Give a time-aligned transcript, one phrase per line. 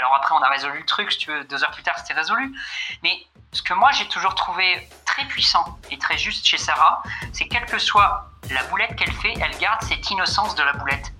[0.00, 2.18] Alors après, on a résolu le truc, si tu veux, deux heures plus tard, c'était
[2.18, 2.54] résolu.
[3.02, 3.12] Mais
[3.52, 7.02] ce que moi, j'ai toujours trouvé très puissant et très juste chez Sarah,
[7.34, 11.12] c'est quelle que soit la boulette qu'elle fait, elle garde cette innocence de la boulette.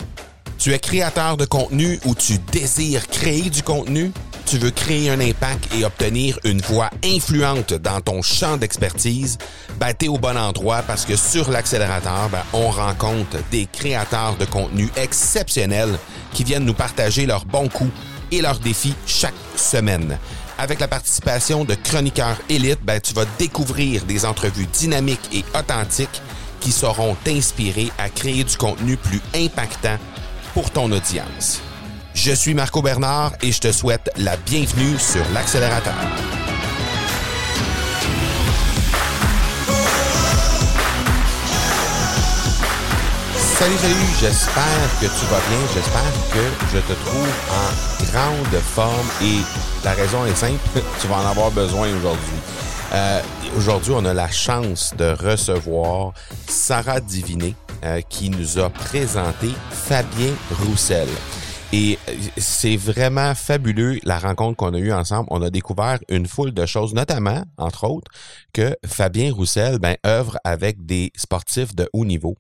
[0.58, 4.12] Tu es créateur de contenu ou tu désires créer du contenu?
[4.46, 9.36] Tu veux créer un impact et obtenir une voix influente dans ton champ d'expertise?
[9.76, 14.90] Ben, au bon endroit parce que sur l'accélérateur, ben, on rencontre des créateurs de contenu
[14.96, 15.98] exceptionnels
[16.32, 17.92] qui viennent nous partager leurs bons coups
[18.30, 20.18] et leurs défis chaque semaine.
[20.58, 26.20] Avec la participation de chroniqueurs élites, ben, tu vas découvrir des entrevues dynamiques et authentiques
[26.60, 29.96] qui sauront t'inspirer à créer du contenu plus impactant
[30.52, 31.60] pour ton audience.
[32.14, 35.94] Je suis Marco Bernard et je te souhaite la bienvenue sur l'accélérateur.
[43.60, 49.06] Salut, salut, j'espère que tu vas bien, j'espère que je te trouve en grande forme
[49.22, 49.40] et
[49.84, 50.58] la raison est simple,
[50.98, 52.38] tu vas en avoir besoin aujourd'hui.
[52.94, 53.20] Euh,
[53.58, 56.14] aujourd'hui, on a la chance de recevoir
[56.48, 61.08] Sarah Diviné euh, qui nous a présenté Fabien Roussel.
[61.72, 65.28] Et euh, c'est vraiment fabuleux la rencontre qu'on a eue ensemble.
[65.30, 68.10] On a découvert une foule de choses, notamment, entre autres,
[68.52, 72.34] que Fabien Roussel ben, œuvre avec des sportifs de haut niveau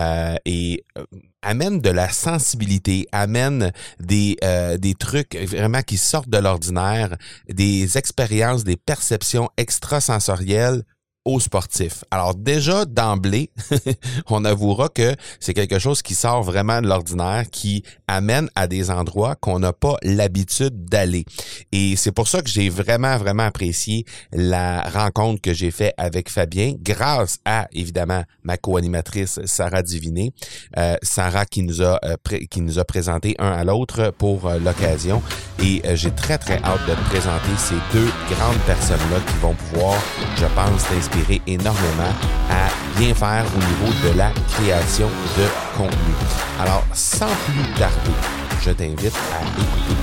[0.00, 1.04] euh, et euh,
[1.42, 4.36] amène de la sensibilité, amène des,
[4.78, 7.16] des trucs vraiment qui sortent de l'ordinaire,
[7.48, 10.84] des expériences, des perceptions extrasensorielles
[11.24, 12.04] aux sportifs.
[12.10, 13.50] Alors déjà d'emblée,
[14.28, 18.90] on avouera que c'est quelque chose qui sort vraiment de l'ordinaire, qui amène à des
[18.90, 21.24] endroits qu'on n'a pas l'habitude d'aller.
[21.70, 26.28] Et c'est pour ça que j'ai vraiment vraiment apprécié la rencontre que j'ai fait avec
[26.28, 30.32] Fabien, grâce à évidemment ma co-animatrice Sarah Diviné,
[30.76, 32.16] euh, Sarah qui nous a euh,
[32.50, 35.22] qui nous a présenté un à l'autre pour euh, l'occasion.
[35.62, 39.94] Et j'ai très très hâte de présenter ces deux grandes personnes là qui vont pouvoir,
[40.36, 40.82] je pense,
[41.46, 42.12] énormément
[42.50, 46.14] à bien faire au niveau de la création de contenu.
[46.60, 48.16] Alors, sans plus tarder,
[48.62, 49.96] je t'invite à écouter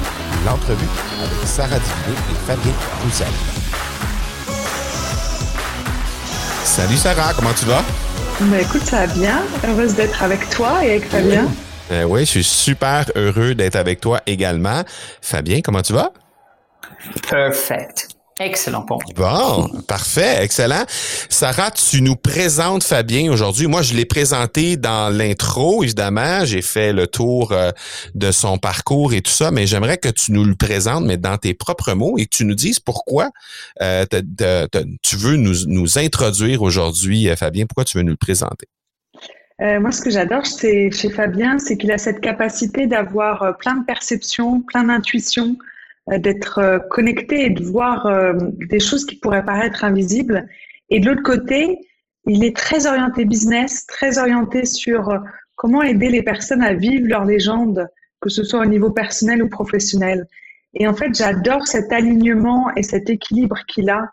[0.45, 0.87] l'entrevue
[1.23, 2.73] avec Sarah Diviné et Fabien
[3.03, 3.27] Roussel.
[6.63, 7.83] Salut Sarah, comment tu vas?
[8.41, 9.41] Ben écoute, ça va bien.
[9.67, 11.45] Heureuse d'être avec toi et avec Fabien.
[11.91, 14.83] oui, euh, je suis super heureux d'être avec toi également.
[15.21, 16.11] Fabien, comment tu vas?
[17.29, 18.18] Perfect.
[18.41, 18.99] Excellent point.
[19.17, 20.85] Bon, parfait, excellent.
[21.27, 23.67] Sarah, tu nous présentes Fabien aujourd'hui.
[23.67, 26.45] Moi, je l'ai présenté dans l'intro, évidemment.
[26.45, 27.71] J'ai fait le tour euh,
[28.15, 31.37] de son parcours et tout ça, mais j'aimerais que tu nous le présentes, mais dans
[31.37, 33.29] tes propres mots, et que tu nous dises pourquoi
[33.81, 34.05] euh,
[35.03, 37.65] tu veux nous, nous introduire aujourd'hui, euh, Fabien.
[37.65, 38.67] Pourquoi tu veux nous le présenter?
[39.81, 43.83] moi, ce que j'adore c'est chez Fabien, c'est qu'il a cette capacité d'avoir plein de
[43.83, 45.57] perceptions, plein d'intuitions,
[46.17, 48.33] d'être euh, connecté et de voir euh,
[48.69, 50.47] des choses qui pourraient paraître invisibles.
[50.89, 51.77] Et de l'autre côté,
[52.25, 55.13] il est très orienté business, très orienté sur
[55.55, 57.87] comment aider les personnes à vivre leur légende,
[58.21, 60.25] que ce soit au niveau personnel ou professionnel.
[60.73, 64.09] Et en fait, j'adore cet alignement et cet équilibre qu'il a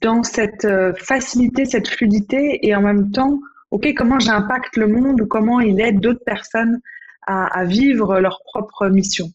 [0.00, 0.66] dans cette
[0.96, 5.80] facilité, cette fluidité et en même temps, OK, comment j'impacte le monde ou comment il
[5.80, 6.80] aide d'autres personnes
[7.26, 9.30] à, à, vivre leur propre mission.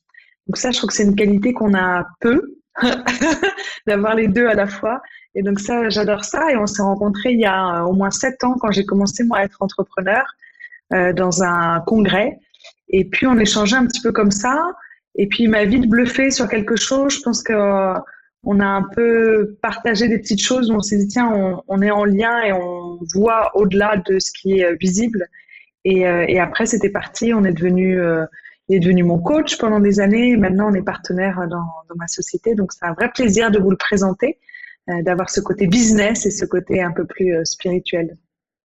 [0.48, 2.56] Donc ça, je trouve que c'est une qualité qu'on a peu,
[3.88, 5.02] d'avoir les deux à la fois.
[5.36, 6.52] Et donc ça, j'adore ça.
[6.52, 9.24] Et on s'est rencontrés il y a euh, au moins sept ans quand j'ai commencé
[9.24, 10.26] moi à être entrepreneur
[10.94, 12.40] euh, dans un congrès.
[12.90, 14.72] Et puis on échangeait un petit peu comme ça.
[15.16, 17.14] Et puis il m'a vite bluffé sur quelque chose.
[17.16, 18.00] Je pense que euh,
[18.44, 21.32] on a un peu partagé des petites choses où on s'est dit tiens,
[21.68, 25.28] on, est en lien et on voit au-delà de ce qui est visible.
[25.86, 27.34] Et, et après c'était parti.
[27.34, 27.98] On est devenu
[28.70, 30.38] il est devenu mon coach pendant des années.
[30.38, 31.66] Maintenant, on est partenaire dans,
[31.96, 32.56] ma société.
[32.56, 34.40] Donc, c'est un vrai plaisir de vous le présenter,
[34.90, 38.18] euh, d'avoir ce côté business et ce côté un peu plus euh, spirituel.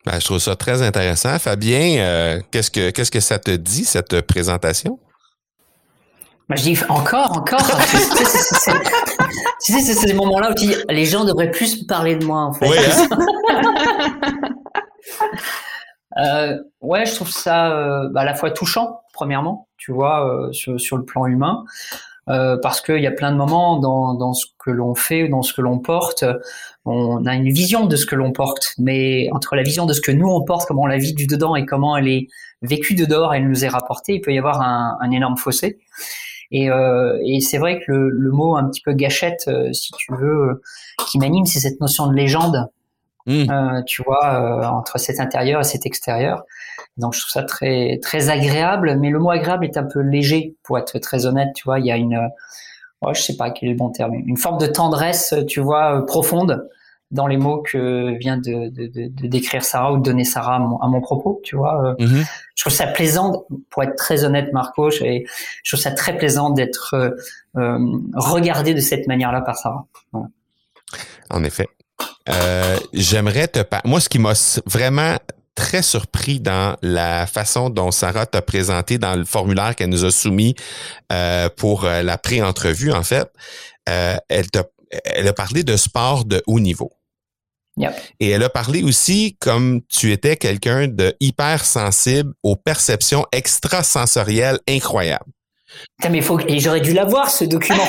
[0.06, 1.38] Ben, je trouve ça très intéressant.
[1.38, 4.98] Fabien, euh, qu'est-ce que qu'est-ce que ça te dit, cette présentation?
[6.48, 7.60] Ben, je dis encore, encore.
[7.60, 7.96] tu
[9.72, 12.52] sais, c'est ces moments-là où tu dis, les gens devraient plus parler de moi, en
[12.54, 12.68] fait.
[12.68, 13.08] Oui, hein?
[16.80, 21.04] ouais, je trouve ça bah, à la fois touchant, premièrement, tu vois, euh, sur, le
[21.04, 21.64] plan humain.
[22.28, 25.54] Euh, parce qu'il y a plein de moments dans, ce que l'on fait, dans ce
[25.54, 26.24] que l'on porte,
[26.84, 30.02] on a une vision de ce que l'on porte, mais entre la vision de ce
[30.02, 32.28] que nous on porte, comment on la vit du dedans et comment elle est
[32.60, 35.78] vécue de dehors, elle nous est rapportée, il peut y avoir un, énorme fossé.
[36.54, 40.60] Euh, et, c'est vrai que le, mot un petit peu gâchette, si tu veux,
[41.08, 42.68] qui m'anime, c'est cette notion de légende,
[43.28, 43.84] mmh.
[43.86, 46.44] tu vois, entre cet intérieur et cet extérieur.
[46.96, 50.56] Donc je trouve ça très très agréable, mais le mot agréable est un peu léger
[50.64, 51.50] pour être très honnête.
[51.54, 52.28] Tu vois, il y a une
[53.02, 56.04] ouais, je sais pas quel est le bon terme, une forme de tendresse, tu vois,
[56.06, 56.68] profonde
[57.10, 60.58] dans les mots que vient de, de, de, décrire Sarah ou de donner Sarah à
[60.58, 61.94] mon, à mon propos, tu vois.
[61.98, 62.26] Mm-hmm.
[62.54, 65.24] Je trouve ça plaisant, pour être très honnête, Marco, je,
[65.62, 66.94] je trouve ça très plaisant d'être
[67.56, 67.78] euh,
[68.14, 69.86] regardé de cette manière-là par Sarah.
[71.30, 71.68] En effet.
[72.28, 73.88] Euh, J'aimerais te parler.
[73.88, 74.34] Moi, ce qui m'a
[74.66, 75.16] vraiment
[75.58, 80.12] très surpris dans la façon dont Sarah t'a présenté dans le formulaire qu'elle nous a
[80.12, 80.54] soumis
[81.12, 83.28] euh, pour euh, la pré-entrevue, en fait.
[83.88, 84.46] Euh, elle,
[85.04, 86.92] elle a parlé de sport de haut niveau.
[88.18, 94.58] Et elle a parlé aussi comme tu étais quelqu'un de hyper sensible aux perceptions extrasensorielles
[94.68, 95.30] incroyables.
[96.10, 97.86] Mais faut et j'aurais dû l'avoir ce document.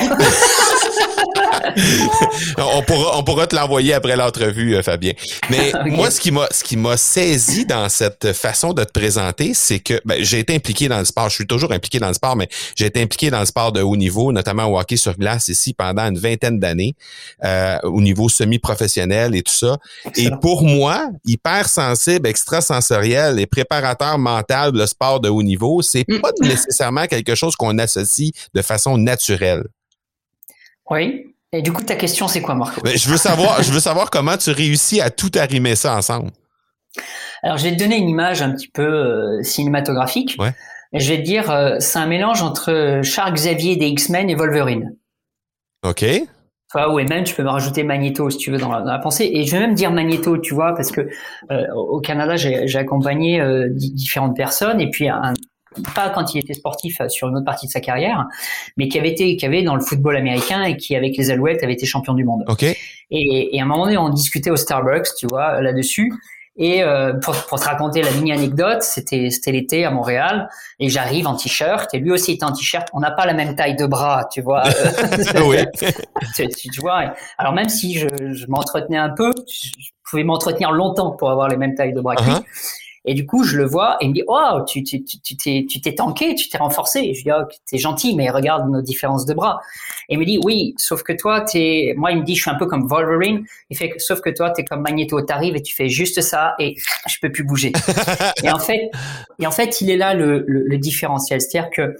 [2.58, 5.12] on pourra, on pourra te l'envoyer après l'entrevue, euh, Fabien.
[5.50, 9.52] Mais moi, ce qui m'a, ce qui m'a saisi dans cette façon de te présenter,
[9.54, 11.28] c'est que ben, j'ai été impliqué dans le sport.
[11.28, 13.82] Je suis toujours impliqué dans le sport, mais j'ai été impliqué dans le sport de
[13.82, 16.94] haut niveau, notamment au hockey sur glace ici pendant une vingtaine d'années,
[17.44, 19.78] euh, au niveau semi-professionnel et tout ça.
[20.16, 26.04] Et pour moi, hyper sensible, extrasensoriel et préparateur mental, le sport de haut niveau, c'est
[26.08, 26.20] mm.
[26.20, 29.64] pas nécessairement quelque chose qu'on associe de façon naturelle.
[30.90, 31.34] Oui.
[31.52, 32.80] Et du coup, ta question, c'est quoi, Marco?
[32.82, 36.30] Ben, Je veux savoir, je veux savoir comment tu réussis à tout arrimer ça ensemble.
[37.42, 40.36] Alors, je vais te donner une image un petit peu euh, cinématographique.
[40.38, 40.54] Ouais.
[40.92, 44.96] je vais te dire, euh, c'est un mélange entre Charles Xavier des X-Men et Wolverine.
[45.84, 46.04] Ok.
[46.72, 49.28] Enfin, ou même tu peux me rajouter Magneto si tu veux dans la, pensée.
[49.32, 51.08] Et je vais même dire Magneto, tu vois, parce que
[51.50, 55.32] euh, au Canada, j'ai accompagné différentes personnes et puis un,
[55.94, 58.26] pas quand il était sportif euh, sur une autre partie de sa carrière,
[58.76, 61.62] mais qui avait été, qui avait dans le football américain et qui avec les Alouettes
[61.62, 62.44] avait été champion du monde.
[62.48, 62.62] Ok.
[62.62, 62.76] Et,
[63.10, 66.12] et à un moment donné, on discutait au Starbucks, tu vois, là-dessus.
[66.56, 70.90] Et euh, pour, pour te raconter la mini anecdote, c'était c'était l'été à Montréal et
[70.90, 72.88] j'arrive en t-shirt et lui aussi était en t-shirt.
[72.92, 74.64] On n'a pas la même taille de bras, tu vois.
[75.46, 75.58] oui.
[76.36, 77.14] tu, tu, vois.
[77.38, 81.56] Alors même si je, je m'entretenais un peu, je pouvais m'entretenir longtemps pour avoir les
[81.56, 82.32] mêmes tailles de bras que lui.
[83.04, 85.66] Et du coup, je le vois et il me dit, oh, tu, tu, tu, t'es,
[85.68, 87.00] tu t'es tanké, tu t'es renforcé.
[87.00, 89.60] Et je dis, oh, t'es gentil, mais regarde nos différences de bras.
[90.08, 92.50] Et il me dit, oui, sauf que toi, t'es, moi, il me dit, je suis
[92.50, 93.44] un peu comme Wolverine.
[93.70, 95.20] Il fait que, sauf que toi, t'es comme Magneto.
[95.22, 96.74] T'arrives et tu fais juste ça et
[97.08, 97.72] je peux plus bouger.
[98.44, 98.90] et en fait,
[99.38, 101.40] et en fait, il est là le, le, le différentiel.
[101.40, 101.96] C'est-à-dire que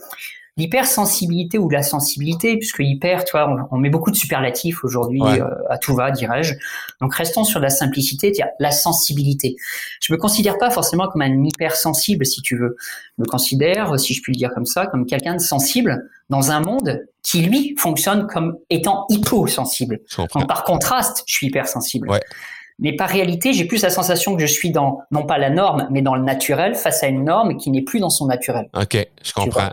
[0.56, 5.44] l'hypersensibilité ou la sensibilité, puisque hyper, tu vois, on, met beaucoup de superlatifs aujourd'hui euh,
[5.69, 6.55] à tout va, dirais-je.
[7.00, 9.56] Donc restons sur la simplicité, la sensibilité.
[10.02, 12.76] Je me considère pas forcément comme un hypersensible, si tu veux.
[13.19, 16.50] Je me considère, si je puis le dire comme ça, comme quelqu'un de sensible dans
[16.50, 20.00] un monde qui lui fonctionne comme étant hyposensible.
[20.17, 22.08] Donc par contraste, je suis hypersensible.
[22.08, 22.20] Ouais.
[22.81, 25.87] Mais par réalité, j'ai plus la sensation que je suis dans, non pas la norme,
[25.91, 28.70] mais dans le naturel, face à une norme qui n'est plus dans son naturel.
[28.75, 29.69] Ok, je comprends.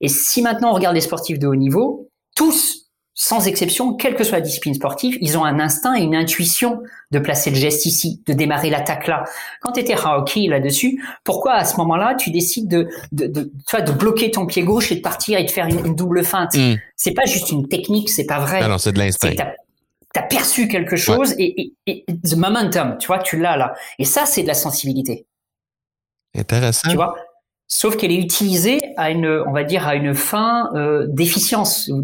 [0.00, 2.86] Et si maintenant on regarde les sportifs de haut niveau, tous,
[3.18, 6.82] sans exception, quelle que soit la discipline sportive, ils ont un instinct et une intuition
[7.10, 9.24] de placer le geste ici, de démarrer l'attaque là.
[9.62, 13.92] Quand tu étais hockey là-dessus, pourquoi à ce moment-là tu décides de, de, de, de
[13.92, 16.74] bloquer ton pied gauche et de partir et de faire une, double feinte mm.
[16.94, 18.66] C'est pas juste une technique, c'est pas vrai.
[18.68, 19.32] Non, c'est de l'instinct.
[19.34, 19.54] T'as
[20.20, 23.74] as perçu quelque chose et, et, et, the momentum, tu vois, tu l'as là.
[23.98, 25.26] Et ça, c'est de la sensibilité.
[26.34, 26.88] Intéressant.
[26.88, 27.14] Tu vois
[27.68, 32.02] sauf qu'elle est utilisée à une, on va dire, à une fin euh, d'efficience ou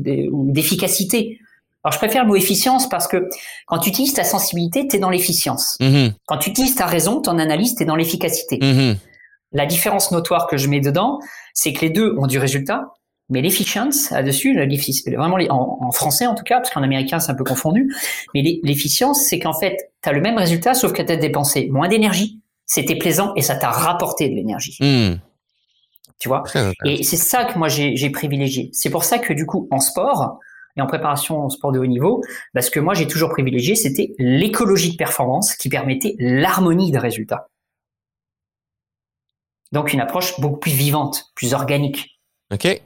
[0.50, 1.38] d'efficacité.
[1.84, 3.28] Alors je préfère le mot efficience parce que
[3.66, 5.76] quand tu utilises ta sensibilité, tu es dans l'efficience.
[5.80, 6.12] Mm-hmm.
[6.26, 8.58] Quand tu utilises ta raison, ton analyse, tu es dans l'efficacité.
[8.58, 8.96] Mm-hmm.
[9.52, 11.18] La différence notoire que je mets dedans,
[11.54, 12.92] c'est que les deux ont du résultat,
[13.28, 14.56] mais l'efficience là-dessus,
[15.06, 17.92] vraiment en, en, français en tout cas, parce qu'en américain c'est un peu confondu,
[18.34, 21.68] mais l'efficience, c'est qu'en fait, tu as le même résultat, sauf que tu as dépensé
[21.70, 24.76] moins d'énergie, c'était plaisant et ça t'a rapporté de l'énergie.
[24.80, 25.18] Mm.
[26.22, 26.44] Tu vois
[26.84, 28.70] Et c'est ça que moi j'ai privilégié.
[28.72, 30.38] C'est pour ça que du coup, en sport
[30.76, 32.22] et en préparation en sport de haut niveau,
[32.54, 36.98] bah, ce que moi j'ai toujours privilégié, c'était l'écologie de performance qui permettait l'harmonie des
[36.98, 37.48] résultats.
[39.72, 42.20] Donc une approche beaucoup plus vivante, plus organique.
[42.52, 42.80] OK.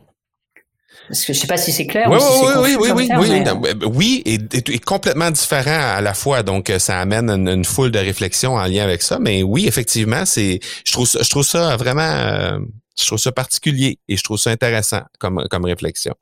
[1.09, 2.09] Parce que je sais pas si c'est clair.
[2.09, 6.43] Oui, ou si oui, oui, oui, oui, oui, et, complètement différent à la fois.
[6.43, 9.19] Donc, ça amène une, foule de réflexions en lien avec ça.
[9.21, 12.59] Mais oui, effectivement, c'est, je trouve ça, je trouve ça vraiment, euh,
[12.99, 16.15] je trouve ça particulier et je trouve ça intéressant comme, comme réflexion.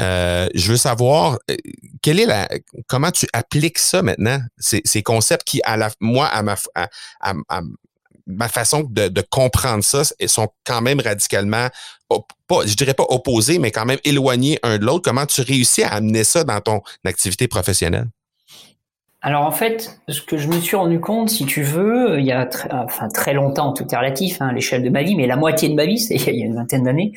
[0.00, 1.56] Euh, je veux savoir euh,
[2.02, 2.48] quelle est la
[2.88, 4.40] comment tu appliques ça maintenant?
[4.58, 6.56] Ces, ces concepts qui à la moi à ma
[7.20, 7.62] à,
[8.26, 11.68] ma façon de, de, comprendre ça sont quand même radicalement
[12.08, 15.04] pas je dirais pas opposés mais quand même éloignés un de l'autre.
[15.04, 18.08] Comment tu réussis à amener ça dans ton activité professionnelle?
[19.24, 22.32] Alors en fait, ce que je me suis rendu compte, si tu veux, il y
[22.32, 25.36] a enfin, très longtemps, tout est relatif hein, à l'échelle de ma vie, mais la
[25.36, 27.12] moitié de ma vie, c'est il y a une vingtaine d'années,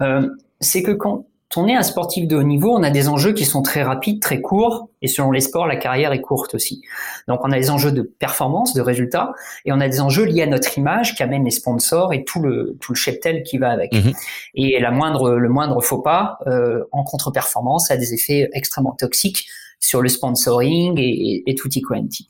[0.00, 0.26] euh,
[0.60, 3.44] c'est que quand on est un sportif de haut niveau, on a des enjeux qui
[3.44, 6.80] sont très rapides, très courts, et selon les sports, la carrière est courte aussi.
[7.28, 9.34] Donc on a des enjeux de performance, de résultats,
[9.66, 12.40] et on a des enjeux liés à notre image qui amènent les sponsors et tout
[12.40, 13.92] le tout le cheptel qui va avec.
[13.92, 14.14] Mhm.
[14.54, 19.46] Et la moindre le moindre faux pas euh, en contre-performance a des effets extrêmement toxiques
[19.80, 22.28] sur le sponsoring et, et, quanti.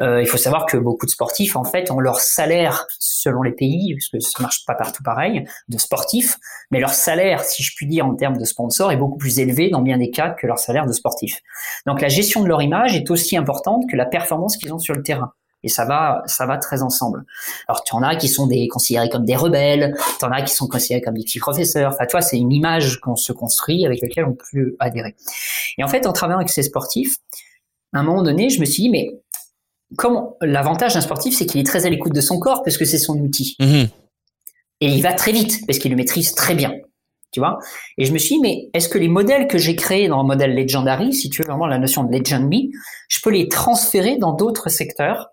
[0.00, 3.52] Euh, il faut savoir que beaucoup de sportifs, en fait, ont leur salaire selon les
[3.52, 6.36] pays, parce que ça marche pas partout pareil, de sportifs,
[6.70, 9.70] mais leur salaire, si je puis dire, en termes de sponsors, est beaucoup plus élevé
[9.70, 11.40] dans bien des cas que leur salaire de sportif.
[11.86, 14.94] Donc la gestion de leur image est aussi importante que la performance qu'ils ont sur
[14.94, 15.32] le terrain.
[15.62, 17.24] Et ça va, ça va très ensemble.
[17.68, 20.54] Alors, tu en as qui sont des, considérés comme des rebelles, tu en as qui
[20.54, 21.92] sont considérés comme des petits professeurs.
[21.94, 25.14] Enfin, toi, c'est une image qu'on se construit avec laquelle on peut adhérer.
[25.78, 27.16] Et en fait, en travaillant avec ces sportifs,
[27.92, 29.20] à un moment donné, je me suis dit, mais
[29.96, 32.84] comme l'avantage d'un sportif, c'est qu'il est très à l'écoute de son corps parce que
[32.84, 33.56] c'est son outil.
[33.60, 33.88] Mm-hmm.
[34.82, 36.72] Et il va très vite parce qu'il le maîtrise très bien.
[37.32, 37.58] Tu vois?
[37.96, 40.26] Et je me suis dit, mais est-ce que les modèles que j'ai créés dans le
[40.26, 42.72] modèle Legendary, si tu veux vraiment la notion de Legend Me,
[43.08, 45.28] je peux les transférer dans d'autres secteurs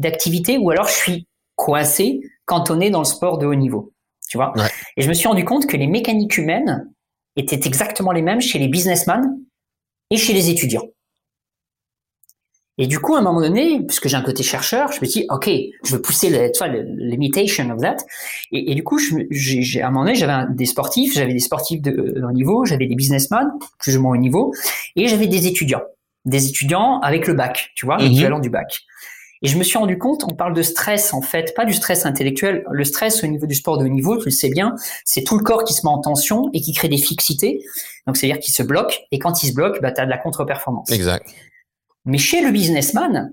[0.00, 3.92] d'activité ou alors je suis coincé, cantonné dans le sport de haut niveau.
[4.28, 4.52] Tu vois
[4.96, 6.90] Et je me suis rendu compte que les mécaniques humaines
[7.36, 9.38] étaient exactement les mêmes chez les businessmen
[10.10, 10.86] et chez les étudiants.
[12.78, 15.20] Et du coup, à un moment donné, puisque j'ai un côté chercheur, je me suis
[15.20, 15.50] dit, OK,
[15.84, 17.98] je veux pousser le, tu vois, le, limitation of that.
[18.52, 18.98] Et, du coup,
[19.30, 22.64] j'ai, à un moment donné, j'avais des sportifs, j'avais des sportifs de, de haut niveau,
[22.64, 24.54] j'avais des businessmen, plus ou moins haut niveau,
[24.96, 25.82] et j'avais des étudiants.
[26.24, 28.04] Des étudiants avec le bac, tu vois, mhm.
[28.04, 28.78] l'équivalent du bac.
[29.42, 32.04] Et je me suis rendu compte, on parle de stress en fait, pas du stress
[32.04, 32.64] intellectuel.
[32.70, 35.38] Le stress au niveau du sport de haut niveau, tu le sais bien, c'est tout
[35.38, 37.60] le corps qui se met en tension et qui crée des fixités.
[38.06, 39.00] Donc c'est-à-dire qu'il se bloque.
[39.12, 40.90] Et quand il se bloque, bah, tu as de la contre-performance.
[40.90, 41.26] Exact.
[42.04, 43.32] Mais chez le businessman,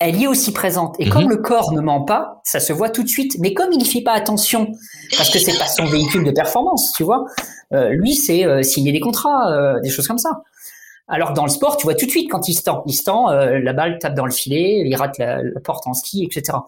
[0.00, 0.96] elle y est aussi présente.
[0.98, 1.30] Et comme mhm.
[1.30, 3.36] le corps ne ment pas, ça se voit tout de suite.
[3.40, 4.68] Mais comme il ne fait pas attention,
[5.16, 7.24] parce que c'est pas son véhicule de performance, tu vois,
[7.72, 10.42] euh, lui c'est euh, signer des contrats, euh, des choses comme ça.
[11.08, 13.02] Alors dans le sport, tu vois tout de suite quand il se tend, il se
[13.02, 16.58] tend, euh, la balle tape dans le filet, il rate la, porte en ski, etc.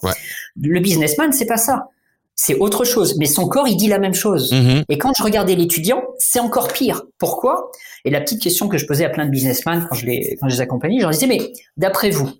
[0.61, 1.88] Le businessman, c'est pas ça.
[2.35, 3.18] C'est autre chose.
[3.18, 4.50] Mais son corps, il dit la même chose.
[4.50, 4.85] Mm-hmm.
[4.88, 7.02] Et quand je regardais l'étudiant, c'est encore pire.
[7.18, 7.70] Pourquoi?
[8.06, 10.49] Et la petite question que je posais à plein de businessmen quand je les, quand
[10.49, 12.30] je les accompagnais, je leur disais, mais d'après vous,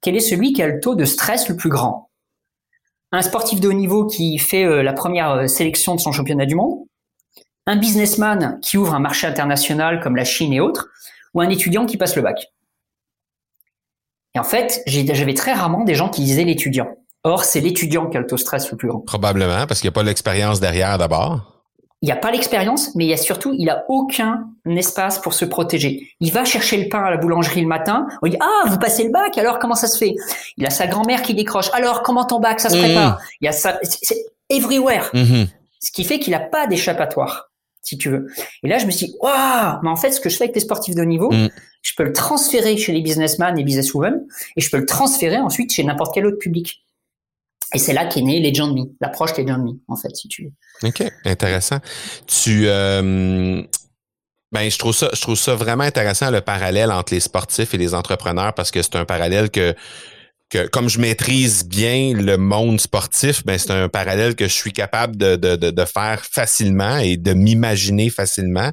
[0.00, 2.10] quel est celui qui a le taux de stress le plus grand?
[3.12, 6.46] Un sportif de haut niveau qui fait euh, la première euh, sélection de son championnat
[6.46, 6.80] du monde?
[7.66, 10.90] Un businessman qui ouvre un marché international comme la Chine et autres?
[11.34, 12.52] Ou un étudiant qui passe le bac.
[14.34, 16.88] Et en fait, j'avais très rarement des gens qui disaient l'étudiant.
[17.22, 19.00] Or, c'est l'étudiant qui a le taux stress le plus grand.
[19.00, 21.50] Probablement, parce qu'il n'y a pas l'expérience derrière d'abord.
[22.02, 25.32] Il n'y a pas l'expérience, mais il y a surtout, il a aucun espace pour
[25.32, 26.10] se protéger.
[26.20, 28.06] Il va chercher le pain à la boulangerie le matin.
[28.20, 30.14] On dit ah vous passez le bac alors comment ça se fait?
[30.58, 31.70] Il a sa grand-mère qui décroche.
[31.72, 33.14] Alors comment ton bac ça se prépare?
[33.14, 33.22] Mmh.
[33.40, 35.08] Il y a ça, c'est everywhere.
[35.14, 35.44] Mmh.
[35.80, 37.50] Ce qui fait qu'il n'a pas d'échappatoire
[37.84, 38.26] si tu veux.
[38.62, 40.56] Et là, je me suis dit, waouh, mais en fait, ce que je fais avec
[40.56, 41.50] les sportifs de haut niveau, mm.
[41.82, 44.24] je peux le transférer chez les businessmen et businesswomen,
[44.56, 46.82] et je peux le transférer ensuite chez n'importe quel autre public.
[47.74, 50.88] Et c'est là qu'est né Legend Me, l'approche Legend Me, en fait, si tu veux.
[50.88, 51.78] OK, intéressant.
[52.26, 53.62] Tu, euh,
[54.52, 57.78] ben, je trouve ça, je trouve ça vraiment intéressant le parallèle entre les sportifs et
[57.78, 59.74] les entrepreneurs parce que c'est un parallèle que
[60.72, 65.16] comme je maîtrise bien le monde sportif, ben c'est un parallèle que je suis capable
[65.16, 68.70] de, de, de, faire facilement et de m'imaginer facilement.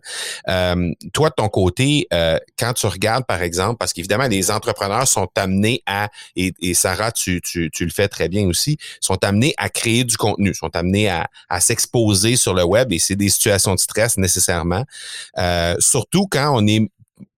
[0.47, 5.07] Euh, toi, de ton côté, euh, quand tu regardes, par exemple, parce qu'évidemment, les entrepreneurs
[5.07, 9.23] sont amenés à, et, et Sarah, tu, tu, tu, le fais très bien aussi, sont
[9.23, 13.15] amenés à créer du contenu, sont amenés à, à s'exposer sur le web et c'est
[13.15, 14.85] des situations de stress nécessairement.
[15.37, 16.89] Euh, surtout quand on n'est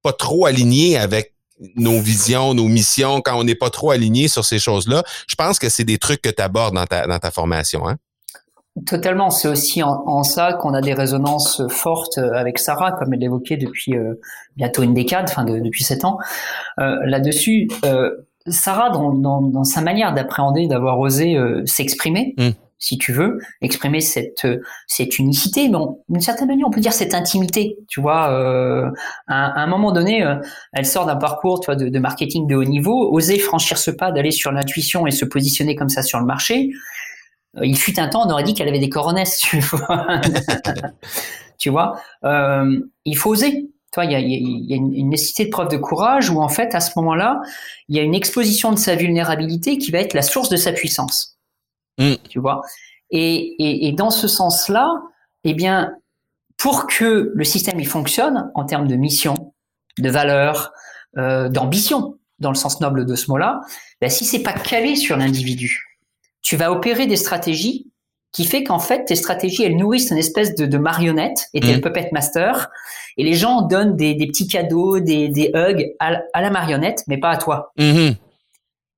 [0.03, 1.32] pas trop aligné avec
[1.76, 5.02] nos visions, nos missions, quand on n'est pas trop aligné sur ces choses-là.
[5.28, 7.88] Je pense que c'est des trucs que tu abordes dans ta, dans ta formation.
[7.88, 7.97] Hein?
[8.87, 9.28] Totalement.
[9.31, 13.95] C'est aussi en, ça qu'on a des résonances fortes avec Sarah, comme elle l'évoquait depuis
[13.97, 14.14] euh,
[14.57, 16.19] bientôt une décade, enfin depuis sept ans.
[16.81, 18.11] Euh, là-dessus, euh,
[18.47, 22.50] Sarah, dans, dans, dans, sa manière d'appréhender, d'avoir osé s'exprimer, mmh
[22.83, 24.47] si tu veux, exprimer cette
[24.89, 27.77] cette unicité, mais d'une certaine manière, on peut dire cette intimité.
[27.89, 28.91] Tu vois, euh,
[29.29, 30.35] à, un moment donné, euh,
[30.73, 34.11] elle sort d'un parcours, tu vois, de, marketing de haut niveau, oser franchir ce pas,
[34.11, 36.71] d'aller sur l'intuition et se positionner comme ça sur le marché.
[37.57, 40.21] Euh, il fut un temps, on aurait dit qu'elle avait des coronesses, tu vois.
[41.59, 43.69] tu vois, euh, il faut oser.
[43.99, 46.81] Il y a, y a une, nécessité de preuve de courage où en fait, à
[46.81, 47.43] ce moment-là,
[47.89, 50.73] il y a une exposition de sa vulnérabilité qui va être la source de sa
[50.73, 51.37] puissance.
[51.99, 52.15] Mm.
[52.29, 52.63] Tu vois
[53.15, 54.91] et, et, dans ce sens-là,
[55.45, 55.93] eh bien,
[56.57, 59.53] pour que le système il fonctionne en termes de mission,
[59.99, 60.73] de valeur,
[61.19, 63.61] euh, d'ambition, dans le sens noble de ce mot-là,
[64.01, 65.99] ben, si c'est pas calé sur l'individu,
[66.41, 67.87] tu vas opérer des stratégies
[68.33, 71.73] qui fait qu'en fait, tes stratégies, elles nourrissent une espèce de, de marionnette et t'es
[71.73, 71.75] Mm.
[71.75, 72.71] le puppet master.
[73.19, 77.05] Et les gens donnent des, des petits cadeaux, des, des hugs à, à la marionnette,
[77.09, 77.73] mais pas à toi.
[77.77, 78.15] Mhm.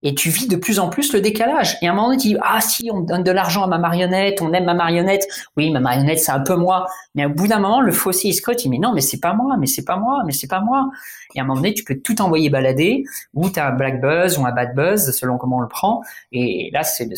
[0.04, 1.78] Et tu vis de plus en plus le décalage.
[1.82, 3.78] Et à un moment donné, tu dis, ah si, on donne de l'argent à ma
[3.78, 5.26] marionnette, on aime ma marionnette.
[5.56, 6.86] Oui, ma marionnette, c'est un peu moi.
[7.14, 8.62] Mais au bout d'un moment, le fossé, il se creuse.
[8.64, 10.90] Il dit, non, mais c'est pas moi, mais c'est pas moi, mais c'est pas moi.
[11.34, 14.00] Et à un moment donné, tu peux tout envoyer balader, ou tu as un black
[14.00, 16.02] buzz ou un bad buzz, selon comment on le prend.
[16.32, 17.08] Et là, c'est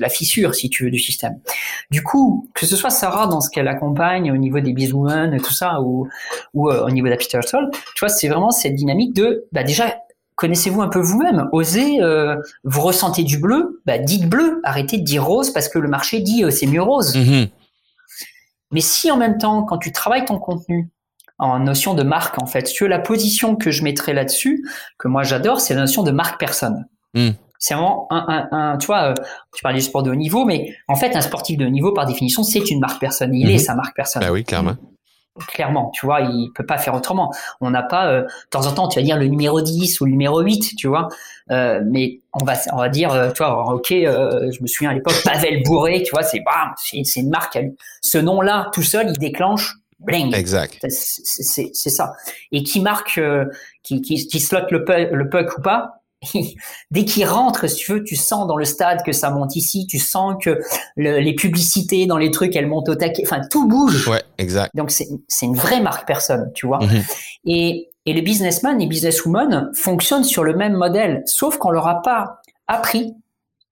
[0.00, 1.38] la fissure, si tu veux, du système.
[1.90, 5.40] Du coup, que ce soit Sarah dans ce qu'elle accompagne au niveau des Bizwomen et
[5.40, 6.08] tout ça, ou,
[6.54, 9.94] ou euh, au niveau d'Apeter Soul, tu vois, c'est vraiment cette dynamique de, bah déjà,
[10.40, 11.48] connaissez-vous un peu vous-même?
[11.52, 15.78] Osez, euh, vous ressentez du bleu, bah dites bleu, arrêtez de dire rose parce que
[15.78, 17.14] le marché dit euh, c'est mieux rose.
[17.16, 17.48] Mhm.
[18.72, 20.88] Mais si en même temps, quand tu travailles ton contenu
[21.38, 24.64] en notion de marque, en fait, si tu veux, la position que je mettrais là-dessus,
[24.98, 26.86] que moi j'adore, c'est la notion de marque personne.
[27.14, 27.30] Mm.
[27.58, 29.14] C'est vraiment un, un, un- tu vois, euh,
[29.54, 31.92] tu parlais du sport de haut niveau, mais en fait, un sportif de haut niveau,
[31.92, 33.34] par définition, c'est une marque personne.
[33.34, 33.54] Il Mhm.
[33.54, 34.22] est sa marque personne.
[34.22, 34.76] Ben oui, clairement.
[35.46, 37.32] Clairement, tu vois, il peut pas faire autrement.
[37.60, 40.04] On n'a pas, euh, de temps en temps, tu vas dire le numéro 10 ou
[40.04, 41.08] le numéro 8, tu vois,
[41.50, 44.90] euh, mais on va, on va dire, euh, tu vois, ok, euh, je me souviens
[44.90, 47.58] à l'époque, Pavel Bourré, tu vois, c'est bam, c'est c'est une marque.
[48.02, 50.34] Ce nom-là, tout seul, il déclenche, bling.
[50.34, 50.78] Exact.
[50.88, 52.12] C'est- ça.
[52.52, 53.44] Et qui marque, euh,
[53.84, 55.92] qui, qui, qui slot le puck, le puck ou pas,
[56.90, 59.86] dès qu'il rentre, si tu veux, tu sens dans le stade que ça monte ici,
[59.86, 60.60] tu sens que
[60.96, 64.06] le- les publicités dans les trucs, elles montent au taquet, enfin, tout bouge.
[64.06, 64.74] Ouais, exact.
[64.74, 65.06] Donc c'est
[65.42, 66.78] une vraie marque personne, tu vois.
[66.78, 67.02] Mhm.
[67.46, 72.02] Et, et les businessmen et businesswomen fonctionnent sur le même modèle, sauf qu'on leur a
[72.02, 73.14] pas appris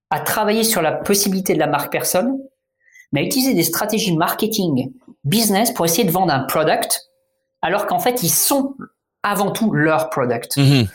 [0.09, 2.37] à travailler sur la possibilité de la marque personne,
[3.11, 4.91] mais à utiliser des stratégies marketing
[5.23, 7.09] business pour essayer de vendre un product,
[7.61, 8.75] alors qu'en fait ils sont
[9.23, 10.57] avant tout leur product.
[10.57, 10.87] Mhm.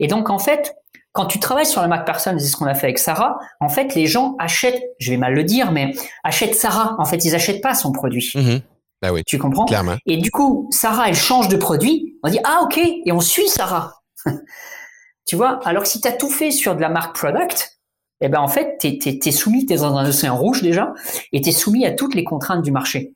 [0.00, 0.74] Et donc en fait,
[1.12, 3.68] quand tu travailles sur la marque personne, c'est ce qu'on a fait avec Sarah, en
[3.68, 5.92] fait les gens achètent, je vais mal le dire, mais
[6.24, 6.96] achètent Sarah.
[6.98, 8.30] En fait, ils achètent pas son produit.
[8.34, 8.60] Mhm.
[9.02, 9.64] Ben oui, Tu comprends?
[9.66, 9.96] clairement.
[10.06, 12.16] et du coup, Sarah, elle change de produit.
[12.22, 13.94] On dit, ah, ok, et on suit Sarah.
[15.26, 17.78] tu vois, alors que si tu as tout fait sur de la marque product,
[18.20, 20.92] eh ben, en fait, t'es, t'es soumis, t'es dans un océan rouge déjà,
[21.32, 23.14] et t'es soumis à toutes les contraintes du marché.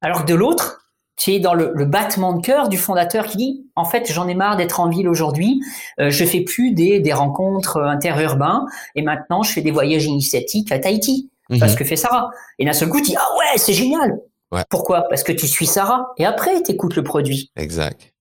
[0.00, 0.80] Alors que de l'autre,
[1.16, 4.26] tu es dans le, le battement de cœur du fondateur qui dit, en fait, j'en
[4.26, 5.60] ai marre d'être en ville aujourd'hui,
[6.00, 8.64] euh, je fais plus des, des rencontres euh, interurbains,
[8.94, 11.30] et maintenant, je fais des voyages initiatiques à Tahiti.
[11.50, 11.60] Mhm.
[11.60, 12.30] Parce que fait Sarah.
[12.58, 14.18] Et d'un seul coup, tu dis, ah ouais, c'est génial.
[14.54, 14.62] Ouais.
[14.70, 15.04] Pourquoi?
[15.10, 17.50] Parce que tu suis Sarah et après, tu écoutes le produit.
[17.56, 18.12] Exact.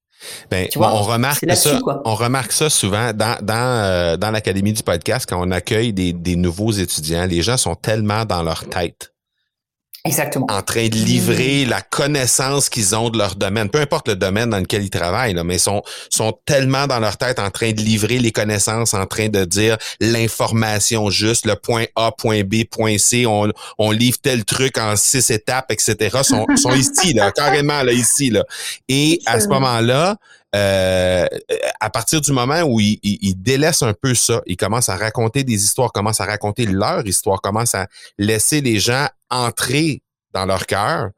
[0.49, 1.79] Ben, Tu vois, on remarque ça.
[1.81, 2.01] quoi.
[2.05, 6.13] On remarque ça souvent dans dans euh, dans l'académie du podcast quand on accueille des,
[6.13, 7.25] des nouveaux étudiants.
[7.25, 9.12] Les gens sont tellement dans leur tête,
[10.05, 10.47] Exactement.
[10.49, 14.49] en train de livrer la connaissance qu'ils ont de leur domaine, peu importe le domaine
[14.49, 17.79] dans lequel ils travaillent, là, mais sont sont tellement dans leur tête en train de
[17.79, 22.97] livrer les connaissances, en train de dire l'information juste, le point A, point B, point
[22.97, 23.25] C.
[23.25, 26.19] On on livre tel truc en six étapes, etc.
[26.23, 28.43] Sont sont ici là, carrément là ici là.
[28.89, 30.17] Et à ce moment-là,
[30.53, 31.25] euh,
[31.79, 35.45] à partir du moment où ils, ils délaissent un peu ça, ils commencent à raconter
[35.45, 37.87] des histoires, commencent à raconter leur histoire, commencent à
[38.17, 40.01] laisser les gens entrer
[40.33, 41.09] dans leur cœur,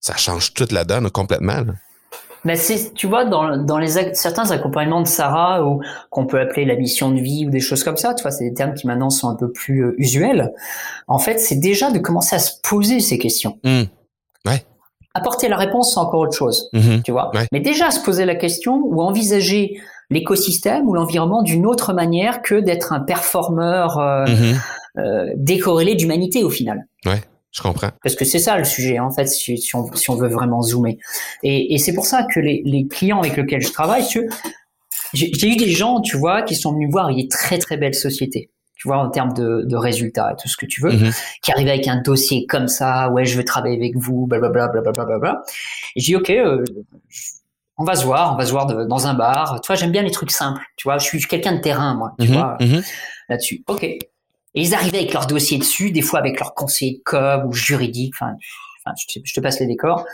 [0.00, 1.60] ça change toute la donne complètement.
[1.64, 1.72] là.
[2.44, 5.80] Mais c'est, tu vois, dans, dans les certains accompagnements de Sarah, ou
[6.10, 8.48] qu'on peut appeler la mission de vie ou des choses comme ça, tu vois, c'est
[8.48, 10.52] des termes qui maintenant sont un peu plus euh, usuels.
[11.06, 13.58] En fait, c'est déjà de commencer à se poser ces questions.
[13.64, 13.86] Hum,
[15.14, 16.70] Apporter la réponse, c'est encore autre chose.
[16.72, 17.30] mhm, tu vois.
[17.34, 17.46] Ouais.
[17.52, 22.54] Mais déjà se poser la question ou envisager l'écosystème ou l'environnement d'une autre manière que
[22.54, 24.60] d'être un performeur euh, mhm.
[24.98, 26.86] euh, décorrélé d'humanité au final.
[27.52, 27.90] Je comprends.
[28.02, 30.62] Parce que c'est ça le sujet, en fait, si, si on, si on veut vraiment
[30.62, 30.96] zoomer.
[31.42, 34.28] Et, et c'est pour ça que les, les clients avec lesquels je travaille, tu-
[35.12, 38.50] j'ai eu des gens, tu vois, qui sont venus voir des très très belles sociétés,
[38.74, 41.10] tu vois, en termes de, de résultats et tout ce que tu veux, Mhm.
[41.42, 45.04] qui arrivaient avec un dossier comme ça, ouais, je veux travailler avec vous, blablabla, blablabla,
[45.04, 45.42] blablabla.
[45.94, 46.64] Et j'ai dit, ok, euh,
[47.76, 49.60] on va se voir, on va se voir de- dans un bar.
[49.60, 52.14] Tu vois, j'aime bien les trucs simples, tu vois, je suis quelqu'un de terrain, moi,
[52.18, 52.82] tu Mhm, vois mhm.
[53.28, 53.62] là-dessus.
[53.68, 53.86] Ok.
[54.54, 57.52] Et ils arrivaient avec leur dossier dessus, des fois avec leur conseiller de com ou
[57.52, 58.14] juridique.
[58.20, 58.32] Enfin,
[59.00, 60.04] je, te- je passe les décors.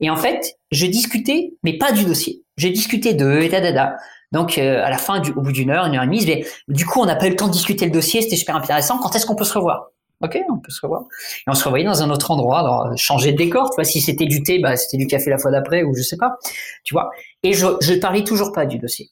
[0.00, 2.42] Et en fait, je discutais, mais pas du dossier.
[2.56, 3.96] J'ai discuté d'eux et da
[4.32, 6.26] Donc, euh, à la fin, du, au bout d'une heure, une heure et demie, je
[6.26, 8.22] vais, du coup, on n'a pas eu le temps de discuter le dossier.
[8.22, 8.98] C'était super intéressant.
[8.98, 9.88] Quand est-ce qu'on peut se revoir?
[10.22, 11.02] Ok, on peut se revoir.
[11.46, 13.70] Et on se revoyait dans un autre endroit, dans, changer de décor.
[13.70, 16.02] Tu vois, si c'était du thé, bah, c'était du café la fois d'après ou je
[16.02, 16.36] sais pas.
[16.84, 17.10] Tu vois.
[17.42, 19.10] Et je, je parlais toujours pas du dossier.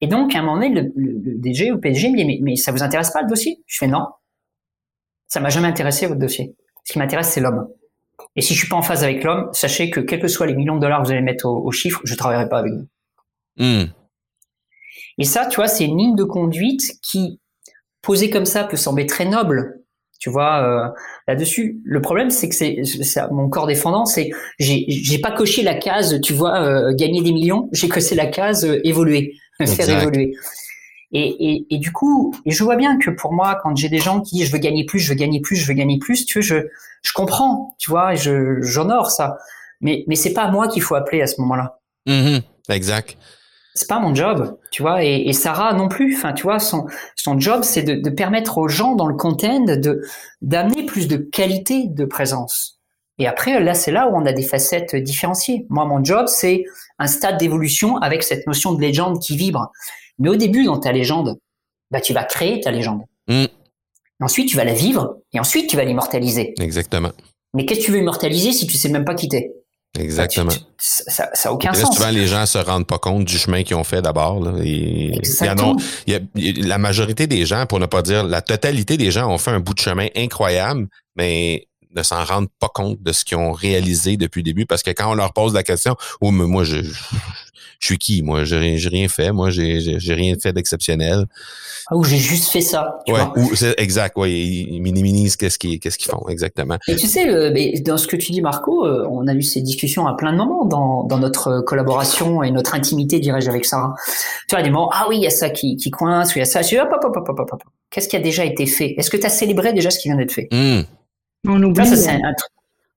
[0.00, 2.38] Et donc, à un moment donné, le, le, le DG ou PDG me dit, mais,
[2.42, 3.62] mais ça vous intéresse pas le dossier?
[3.66, 4.06] Je fais non.
[5.28, 6.54] Ça m'a jamais intéressé votre dossier.
[6.84, 7.66] Ce qui m'intéresse, c'est l'homme.
[8.36, 10.54] Et si je suis pas en phase avec l'homme, sachez que quels que soient les
[10.54, 12.86] millions de dollars que vous allez mettre au, au chiffre, je travaillerai pas avec vous.
[13.58, 13.88] Hum,
[15.18, 17.40] Et ça, tu vois, c'est une ligne de conduite qui,
[18.02, 19.80] posée comme ça, peut sembler très noble.
[20.20, 20.88] Tu vois, euh,
[21.28, 22.76] là-dessus, le problème, c'est que c'est
[23.30, 27.32] mon corps défendant, c'est j'ai j'ai pas coché la case, tu vois, euh, gagner des
[27.32, 29.34] millions, j'ai coché la case euh, évoluer,
[29.66, 30.34] faire évoluer.
[31.12, 34.00] Et, et, et, du coup, et je vois bien que pour moi, quand j'ai des
[34.00, 36.26] gens qui disent je veux gagner plus, je veux gagner plus, je veux gagner plus,
[36.26, 36.66] tu vois, je
[37.02, 39.38] je comprends, tu vois, je j'honore ça.
[39.80, 41.78] Mais mais c'est pas à moi qu'il faut appeler à ce moment-là.
[42.08, 42.42] Mm-hmm.
[42.70, 43.16] exact
[43.74, 46.16] c'est pas mon job, tu vois, et, et, Sarah non plus.
[46.16, 46.86] Enfin, tu vois, son
[47.16, 50.00] son job, c'est de, de, permettre aux gens dans le content de
[50.42, 52.73] d'amener plus de qualité de présence.
[53.18, 55.66] Et après, là, c'est là où on a des facettes différenciées.
[55.68, 56.64] Moi, mon job, c'est
[56.98, 59.70] un stade d'évolution avec cette notion de légende qui vibre.
[60.18, 61.38] Mais au début, dans ta légende,
[61.90, 63.02] bah, tu vas créer ta légende.
[63.28, 63.44] Mm.
[64.20, 66.54] Ensuite, tu vas la vivre, et ensuite, tu vas l'immortaliser.
[66.60, 67.10] Exactement.
[67.52, 69.52] Mais qu'est-ce que tu veux immortaliser si tu sais même pas quitter
[69.98, 70.50] Exactement.
[70.78, 71.94] ça n'a aucun sens.
[71.94, 74.40] Souvent, les gens se rendent pas compte du chemin qu'ils ont fait d'abord.
[76.36, 79.60] La majorité des gens, pour ne pas dire la totalité des gens, ont fait un
[79.60, 84.16] bout de chemin incroyable, mais ne s'en rendent pas compte de ce qu'ils ont réalisé
[84.16, 84.66] depuis le début.
[84.66, 86.82] Parce que quand on leur pose la question, oh, mais moi, je,
[87.84, 88.22] je suis qui?
[88.22, 89.30] Moi j'ai rien fait.
[89.30, 91.26] Moi j'ai j'ai rien fait d'exceptionnel.
[91.90, 95.78] Ah, ou j'ai juste fait ça ouais ou c'est exact ouais ils minimisent qu'est-ce qu'ils
[95.78, 96.78] qu'est-ce qu'ils font exactement.
[96.88, 99.60] Et tu sais mais dans ce que tu dis Marco euh, on a eu ces
[99.60, 103.94] discussions à plein de moments dans dans notre collaboration et notre intimité dirais-je avec Sarah.
[104.48, 106.40] Tu vois des moments ah oui il y a ça qui qui coince ou il
[106.40, 106.62] y a ça.
[106.62, 107.62] Je hop hop hop hop hop, hop.
[107.90, 108.94] qu'est-ce qui a déjà été fait?
[108.96, 110.48] Est-ce que tu as célébré déjà ce qui vient d'être fait?
[110.50, 110.84] Mmh.
[111.46, 112.34] On oublie ça, un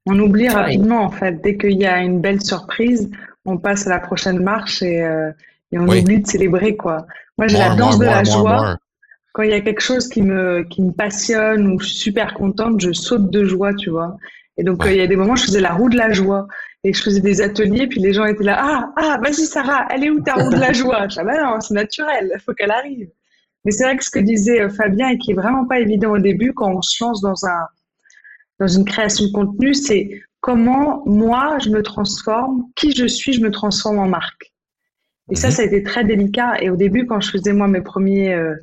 [0.10, 3.10] on oublie rapidement en fait dès qu'il y a une belle surprise
[3.48, 5.32] on passe à la prochaine marche et, euh,
[5.72, 7.08] et on oublie de célébrer quoi.
[7.38, 8.78] Moi j'ai la danse de la joie.
[9.34, 12.34] Quand il y a quelque chose qui me qui me passionne ou je suis super
[12.34, 14.18] contente, je saute de joie, tu vois.
[14.58, 16.48] Et donc euh, il y a des moments je faisais la roue de la joie
[16.84, 20.04] et je faisais des ateliers puis les gens étaient là ah ah vas-y Sarah, elle
[20.04, 21.08] est où ta roue de la joie?
[21.08, 23.10] Je dis, ah bah non c'est naturel, faut qu'elle arrive.
[23.64, 26.12] Mais c'est vrai que ce que disait euh, Fabien et qui est vraiment pas évident
[26.12, 27.68] au début quand on se lance dans un
[28.60, 33.42] dans une création de contenu, c'est comment moi je me transforme, qui je suis, je
[33.42, 34.54] me transforme en marque.
[35.30, 35.54] Et ça, mhm.
[35.54, 36.62] ça a été très délicat.
[36.62, 38.56] Et au début, quand je faisais moi mes premiers euh,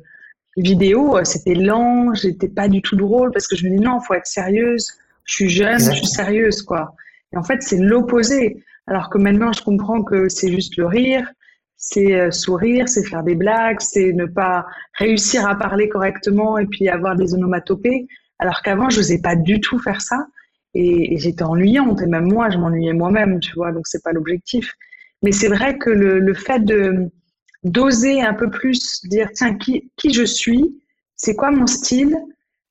[0.57, 3.99] vidéos, euh, c'était lent, j'étais pas du tout drôle parce que je me dis non,
[3.99, 4.91] faut être sérieuse.
[5.25, 6.95] Je suis jeune, je suis sérieuse quoi.
[7.33, 8.63] Et en fait, c'est l'opposé.
[8.87, 11.27] Alors que maintenant, je comprends que c'est juste le rire,
[11.75, 16.67] c'est euh, sourire, c'est faire des blagues, c'est ne pas réussir à parler correctement et
[16.67, 18.07] puis avoir des onomatopées.
[18.39, 20.27] Alors qu'avant, je n'osais pas du tout faire ça.
[20.73, 22.01] Et, j'étais ennuyante.
[22.01, 23.71] Et même moi je m'ennuyais moi-même tu vois.
[23.71, 24.73] Donc c'est pas l'objectif.
[25.23, 27.09] Mais c'est vrai que le, fait de
[27.63, 30.79] d'oser un peu plus dire tiens qui, qui je suis
[31.15, 32.15] c'est quoi mon style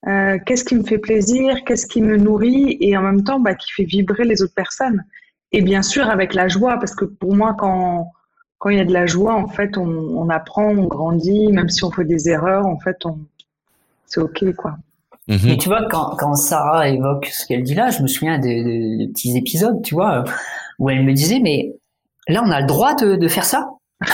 [0.06, 3.56] euh, qu'est-ce qui me fait plaisir qu'est-ce qui me nourrit et en même temps bah,
[3.56, 5.04] qui fait vibrer les autres personnes.
[5.50, 8.12] Et bien sûr avec la joie parce que pour moi quand
[8.58, 11.50] quand il y a de la joie en fait on, on apprend on grandit.
[11.50, 13.18] Même si on fait des erreurs en fait on
[14.06, 14.76] c'est ok quoi
[15.28, 15.48] Mhm.
[15.48, 19.08] Et tu vois, quand, quand Sarah évoque ce qu'elle dit là, je me souviens des,
[19.12, 20.24] petits épisodes, tu vois,
[20.78, 21.72] où elle me disait, mais
[22.28, 23.70] là, on a le droit de, de faire ça?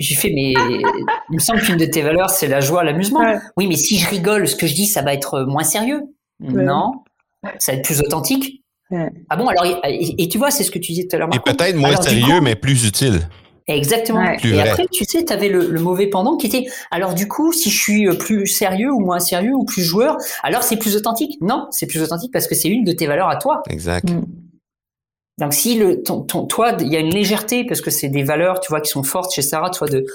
[0.00, 3.20] J'ai fait, mais il me semble qu'une de tes valeurs, c'est la joie, l'amusement.
[3.56, 6.02] Oui, mais si je rigole, ce que je dis, ça va être moins sérieux.
[6.40, 7.04] Non,
[7.58, 8.62] ça va être plus authentique.
[8.90, 11.28] Ah bon, alors, et, tu vois, c'est ce que tu disais tout à l'heure.
[11.32, 13.28] Et peut-être moins sérieux, mais plus utile.
[13.68, 14.22] Exactement.
[14.44, 17.52] Et après, tu sais, tu avais le, le, mauvais pendant qui était, alors du coup,
[17.52, 20.94] si je suis euh, plus sérieux ou moins sérieux ou plus joueur, alors c'est plus
[20.94, 21.38] authentique.
[21.40, 23.62] Non, c'est plus authentique parce que c'est une de tes valeurs à toi.
[23.68, 24.08] Exact.
[24.08, 24.24] Mm.
[25.38, 28.22] Donc si le ton, ton toi il y a une légèreté parce que c'est des
[28.22, 30.06] valeurs tu vois qui sont fortes chez Sarah toi de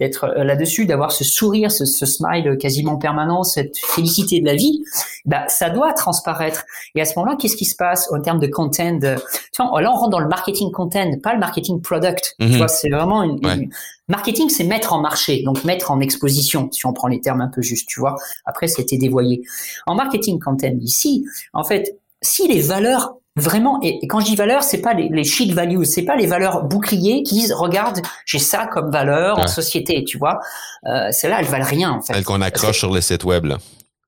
[0.00, 4.54] d'être euh, là-dessus d'avoir ce sourire ce, ce, smile quasiment permanent cette félicité de la
[4.54, 4.82] vie
[5.24, 6.64] bah ça doit transparaître.
[6.94, 9.90] Et à ce moment-là qu'est-ce qui se passe en termes de content tu vois là
[9.90, 12.34] on rentre dans le marketing content pas le marketing product.
[12.38, 12.56] Tu mhm.
[12.58, 13.70] vois c'est vraiment une,
[14.08, 17.48] marketing c'est mettre en marché donc mettre en exposition si on prend les termes un
[17.48, 18.16] peu justes tu vois.
[18.44, 19.40] Après c'était dévoyé.
[19.86, 24.62] En marketing content ici en fait si les valeurs Vraiment, et, quand je dis valeur,
[24.62, 28.38] c'est pas les, les shit values, c'est pas les valeurs boucliers qui disent regarde, j'ai
[28.38, 30.40] ça comme valeur en société, tu vois.
[30.86, 32.14] Euh, Celles-là, elles valent rien en fait.
[32.14, 33.58] Celles qu'on accroche sur le site web là.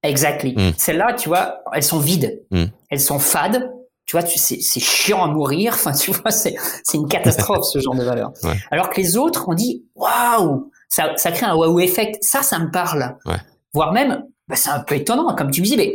[0.03, 0.55] Exactly.
[0.57, 0.73] Mm.
[0.79, 2.65] Celles-là, tu vois, elles sont vides, mm.
[2.89, 3.71] elles sont fades.
[4.07, 5.75] Tu vois, c'est chiant à mourir.
[5.75, 6.57] Enfin, tu vois, c'est
[6.95, 8.33] une catastrophe ce genre de valeur.
[8.71, 12.17] Alors que les autres, on dit waouh, ça, ça crée un waouh effect.
[12.23, 13.17] Ça, ça me parle.
[13.27, 13.37] Ouais.
[13.75, 15.95] Voire même, bah, c'est un peu étonnant, comme tu me disais, mais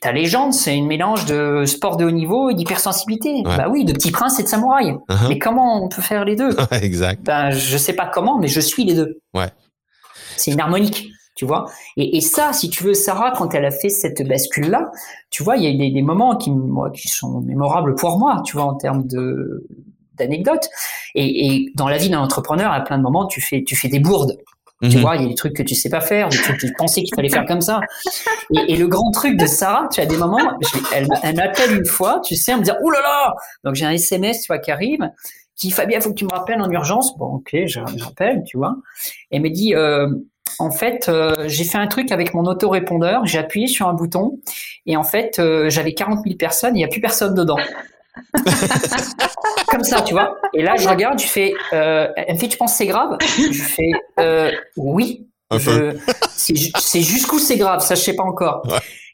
[0.00, 3.42] ta légende, c'est une mélange de sport de haut niveau et d'hypersensibilité.
[3.44, 4.92] Bah oui, de petit prince et de samouraï.
[4.92, 5.28] Uh-huh.
[5.28, 6.56] Mais comment on peut faire les deux?
[6.82, 7.22] Exact.
[7.22, 9.20] Ben, je sais pas comment, mais je suis les deux.
[9.34, 9.50] Ouais.
[10.36, 11.66] C'est une harmonique, tu vois.
[11.98, 14.90] Et, et, ça, si tu veux, Sarah, quand elle a fait cette bascule-là,
[15.28, 18.42] tu vois, il y a des, des moments qui, moi, qui sont mémorables pour moi,
[18.46, 19.66] tu vois, en termes de
[20.16, 20.68] d'anecdotes.
[21.14, 23.88] Et, et, dans la vie d'un entrepreneur, à plein de moments, tu fais, tu fais
[23.88, 24.38] des bourdes.
[24.82, 25.02] Tu mhm.
[25.02, 26.72] vois, il y a des trucs que tu sais pas faire, des trucs que tu
[26.72, 27.80] pensais qu'il fallait faire comme ça.
[28.66, 30.38] Et, le grand truc de Sarah, tu as des moments,
[30.94, 33.34] elle, elle m'appelle une fois, tu sais, elle me dit, oh là là!
[33.64, 35.00] Donc j'ai un SMS, tu vois, qui arrive,
[35.54, 37.16] qui dit, Fabien, faut que tu me rappelles en urgence.
[37.18, 38.76] Bon, ok, je, rappelle, tu vois.
[39.30, 40.08] Et elle me dit, euh,
[40.58, 44.38] en fait, euh, j'ai fait un truc avec mon autorépondeur, j'ai appuyé sur un bouton,
[44.86, 47.58] et en fait, euh, j'avais 40 000 personnes, il n'y a plus personne dedans.
[49.68, 50.36] Comme ça, tu vois.
[50.54, 53.18] Et là, je regarde, je fais, euh, elle me fait, tu penses c'est grave?
[53.20, 55.28] Je fais, euh, oui.
[55.58, 58.62] C'est jusqu'où c'est grave, ça je sais pas encore.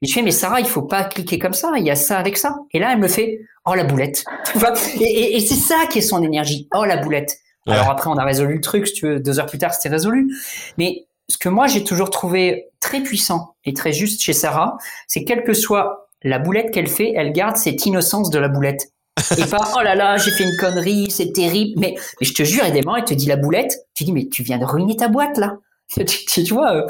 [0.02, 2.18] Et je fais, mais Sarah, il faut pas cliquer comme ça, il y a ça
[2.18, 2.56] avec ça.
[2.72, 4.24] Et là, elle me fait, oh la boulette.
[4.54, 4.74] Vois?
[5.00, 6.68] Et, et, c'est ça qui est son énergie.
[6.74, 7.38] Oh la boulette.
[7.66, 9.88] Alors après, on a résolu le truc, si tu veux, deux heures plus tard, c'était
[9.88, 10.32] résolu.
[10.78, 14.76] Mais ce que moi, j'ai toujours trouvé très puissant et très juste chez Sarah,
[15.08, 18.92] c'est quelle que soit la boulette qu'elle fait, elle garde cette innocence de la boulette.
[19.38, 21.78] Et pas, oh là là, j'ai fait une connerie, c'est terrible.
[21.78, 23.76] Mais, mais je te jure, évidemment, elle te dit la boulette.
[23.94, 25.56] Tu dis, mais tu viens de ruiner ta boîte, là.
[26.06, 26.72] tu, vois.
[26.74, 26.86] Euh.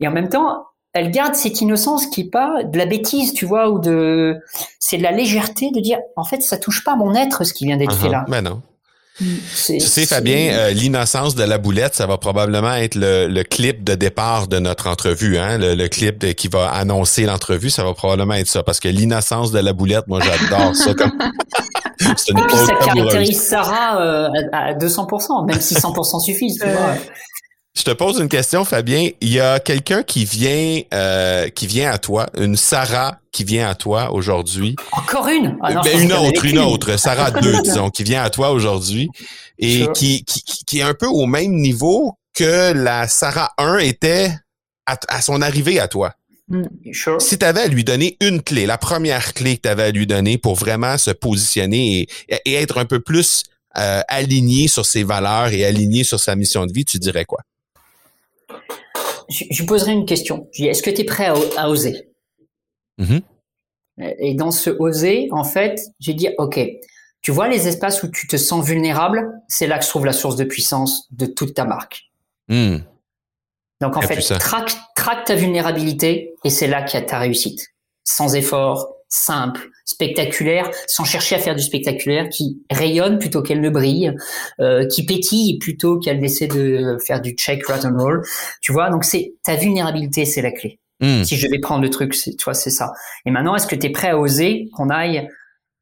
[0.00, 3.46] Et en même temps, elle garde cette innocence qui est pas de la bêtise, tu
[3.46, 4.36] vois, ou de,
[4.78, 7.64] c'est de la légèreté de dire, en fait, ça touche pas mon être, ce qui
[7.64, 8.12] vient d'être fait uh-huh.
[8.12, 8.24] là.
[8.28, 8.62] Mais non.
[9.18, 13.94] Tu sais, Fabien, euh, l'innocence de la boulette, ça va probablement être le, clip de
[13.94, 15.38] départ de notre entrevue.
[15.38, 15.58] Hein?
[15.58, 18.62] Le, clip qui va annoncer l'entrevue, ça va probablement être ça.
[18.62, 20.94] Parce que l'innocence de la boulette, moi, j'adore ça.
[20.94, 21.12] Comme...
[22.16, 26.58] C'est une ça caractérise Sarah euh, à 200%, même si 100% suffisent.
[26.58, 26.94] Tu vois.
[27.74, 29.08] Je te pose une question, Fabien.
[29.22, 33.68] Il y a quelqu'un qui vient, euh, qui vient à toi, une Sarah qui vient
[33.68, 34.76] à toi aujourd'hui.
[34.92, 35.56] Encore une?
[35.62, 36.98] Ah ben, Une autre, une autre.
[36.98, 39.08] Sarah 2, disons, qui vient à toi aujourd'hui
[39.58, 44.30] et qui, qui, qui, est un peu au même niveau que la Sarah 1 était
[44.84, 46.14] à, son arrivée à toi.
[46.48, 46.64] Mm,
[47.18, 49.90] si tu avais à lui donner une clé, la première clé que tu avais à
[49.90, 53.44] lui donner pour vraiment se positionner et, et être un peu plus
[53.78, 57.40] euh, aligné sur ses valeurs et aligné sur sa mission de vie, tu dirais quoi?
[59.28, 60.48] Je, je poserai une question.
[60.58, 62.08] Est-ce que tu es prêt à, oser?
[63.00, 63.22] Mm-hmm.
[64.18, 66.60] Et dans ce oser, en fait, j'ai dit, OK,
[67.20, 70.12] tu vois les espaces où tu te sens vulnérable, c'est là que se trouve la
[70.12, 72.10] source de puissance de toute ta marque.
[72.48, 72.78] Mm.
[73.80, 77.68] Donc en fait, traque, traque ta vulnérabilité et c'est là qu'il y a ta réussite.
[78.04, 83.68] Sans effort, simple, spectaculaire, sans chercher à faire du spectaculaire, qui rayonne plutôt qu'elle ne
[83.68, 84.14] brille,
[84.58, 88.22] euh, qui pétille plutôt qu'elle essaie de faire du check, rat and roll.
[88.62, 90.80] Tu vois, donc c'est ta vulnérabilité, c'est la clé.
[91.00, 91.24] Hmm.
[91.24, 92.92] Si je vais prendre le truc, tu vois, c'est ça.
[93.26, 95.28] Et maintenant, est-ce que tu es prêt à oser qu'on aille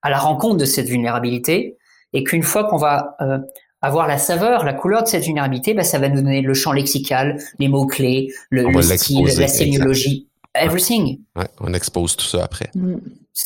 [0.03, 1.77] à la rencontre de cette vulnérabilité
[2.13, 3.39] et qu'une fois qu'on va euh,
[3.81, 6.73] avoir la saveur, la couleur de cette vulnérabilité, bah, ça va nous donner le champ
[6.73, 11.21] lexical, les mots clés, le, le style, la sémiologie everything.
[11.37, 12.71] Ouais, on expose tout ça après.
[12.75, 12.97] Mm.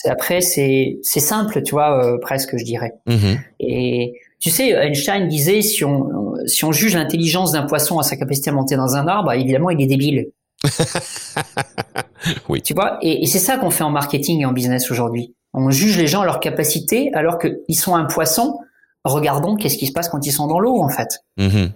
[0.06, 2.94] Après, c'est simple, tu vois, euh, presque, je dirais.
[3.06, 3.38] Mm-hmm.
[3.60, 8.16] Et tu sais, Einstein disait si on si on juge l'intelligence d'un poisson à sa
[8.16, 10.30] capacité à monter dans un arbre, évidemment, il est débile.
[12.48, 12.62] oui.
[12.62, 15.34] Tu vois, et, et c'est ça qu'on fait en marketing et en business aujourd'hui.
[15.52, 18.58] On juge les gens à leur capacité alors qu'ils sont un poisson.
[19.04, 21.20] Regardons qu'est-ce qui se passe quand ils sont dans l'eau, en fait.
[21.38, 21.70] Mm-hmm.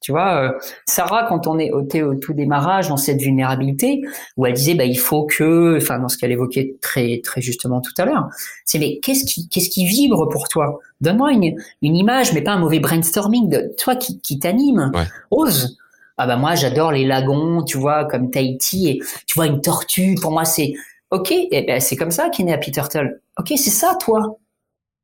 [0.00, 0.52] Tu vois, euh,
[0.86, 4.02] Sarah, quand on est au, au tout démarrage dans cette vulnérabilité,
[4.36, 7.80] où elle disait, bah, il faut que, enfin, dans ce qu'elle évoquait très, très justement
[7.80, 8.28] tout à l'heure,
[8.64, 10.78] c'est mais qu'est-ce qui, qu'est-ce qui vibre pour toi?
[11.00, 14.92] Donne-moi une, une image, mais pas un mauvais brainstorming de toi qui, qui t'anime.
[15.30, 15.76] Ose.
[16.16, 20.16] Ah bah moi, j'adore les lagons, tu vois, comme Tahiti, et tu vois une tortue.
[20.20, 20.74] Pour moi, c'est
[21.10, 21.30] ok.
[21.30, 23.20] Et ben, c'est comme ça qu'est né Happy Turtle.
[23.38, 24.38] Ok, c'est ça, toi.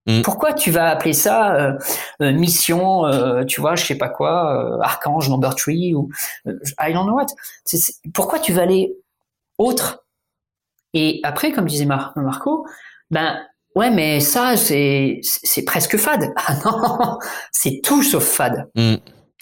[0.06, 0.22] Mm.
[0.22, 1.72] Pourquoi tu vas appeler ça euh,
[2.20, 6.10] euh, mission, euh, tu vois, je sais pas quoi, archange number three ou
[6.46, 7.26] I don't know what.
[8.12, 8.94] pourquoi tu vas aller
[9.58, 10.04] autre?
[10.92, 12.66] Et après, comme disait Marco,
[13.10, 13.40] ben
[13.74, 16.32] ouais, mais ça c'est c'est presque fade.
[16.46, 17.18] Ah non,
[17.50, 18.68] c'est tout sauf fade.
[18.74, 18.96] Mm.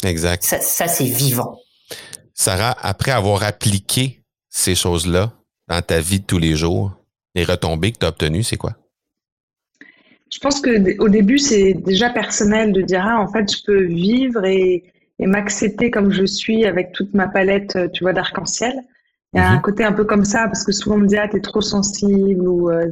[0.04, 0.42] Exact.
[0.44, 1.58] Ça, ça c'est vivant.
[2.34, 5.32] Sarah, après avoir appliqué ces choses-là
[5.68, 6.92] dans ta vie de tous les jours,
[7.34, 8.74] les retombées que tu as obtenues, c'est quoi?
[10.32, 13.84] Je pense que au début, c'est déjà personnel de dire ah, en fait, je peux
[13.84, 14.84] vivre et,
[15.18, 18.74] et m'accepter comme je suis avec toute ma palette, euh, tu vois, d'arc-en-ciel.
[19.34, 19.62] Il y a un mhm.
[19.62, 22.46] côté un peu comme ça parce que souvent on me dit ah t'es trop sensible
[22.46, 22.86] ou euh,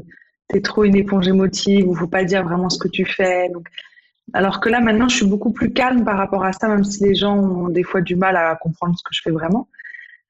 [0.49, 3.49] t'es trop une éponge émotive ou faut pas dire vraiment ce que tu fais.
[3.51, 3.69] Donc,
[4.33, 7.03] alors que là maintenant, je suis beaucoup plus calme par rapport à ça, même si
[7.05, 9.69] les gens ont des fois du mal à comprendre ce que je fais vraiment.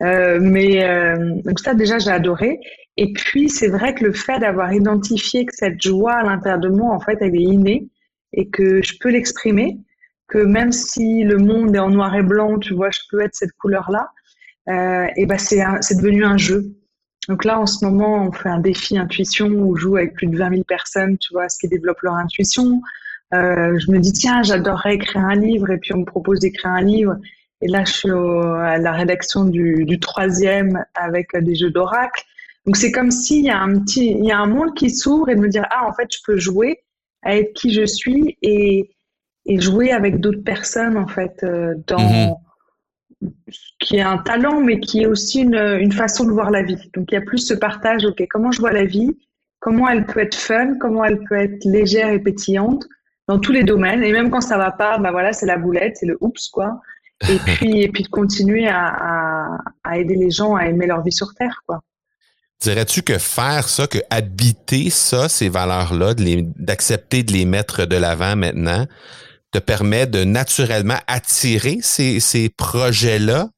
[0.03, 2.59] Euh, mais euh, donc ça déjà j'ai adoré.
[3.01, 6.69] Et puis, c'est vrai que le fait d'avoir identifié que cette joie à l'intérieur de
[6.69, 7.89] moi, en fait, elle est innée
[8.35, 9.79] et que je peux l'exprimer,
[10.29, 13.35] que même si le monde est en noir et blanc, tu vois, je peux être
[13.35, 14.11] cette couleur-là,
[14.69, 16.77] euh, et ben c'est, c'est devenu un jeu.
[17.27, 20.27] Donc là, en ce moment, on fait un défi intuition où on joue avec plus
[20.27, 22.83] de 20 000 personnes, tu vois, ce qui développent leur intuition.
[23.33, 26.73] Euh, je me dis, tiens, j'adorerais écrire un livre, et puis on me propose d'écrire
[26.73, 27.17] un livre.
[27.63, 32.27] Et là, je suis à la rédaction du troisième avec des jeux d'oracle.
[32.71, 35.29] Donc c'est comme s'il y a un petit, il y a un monde qui s'ouvre
[35.29, 36.85] et de me dire ah en fait je peux jouer
[37.23, 38.95] à être qui je suis et,
[39.45, 42.37] et jouer avec d'autres personnes en fait euh, dans
[43.21, 43.33] mhm.
[43.81, 46.79] qui est un talent mais qui est aussi une, une façon de voir la vie.
[46.95, 49.19] Donc il y a plus ce partage ok comment je vois la vie,
[49.59, 52.87] comment elle peut être fun, comment elle peut être légère et pétillante?
[53.27, 55.97] Dans tous les domaines et même quand ça va pas bah voilà c'est la boulette
[55.97, 56.81] c'est le oups quoi
[57.29, 61.03] et puis et puis de continuer à, à, à aider les gens à aimer leur
[61.03, 61.83] vie sur terre quoi.
[62.61, 66.15] Dirais-tu que faire ça, que habiter ça, ces valeurs-là,
[66.59, 68.87] d'accepter de, les mettre de l'avant maintenant,
[69.51, 73.49] te permet de naturellement attirer ces, ces projets-là?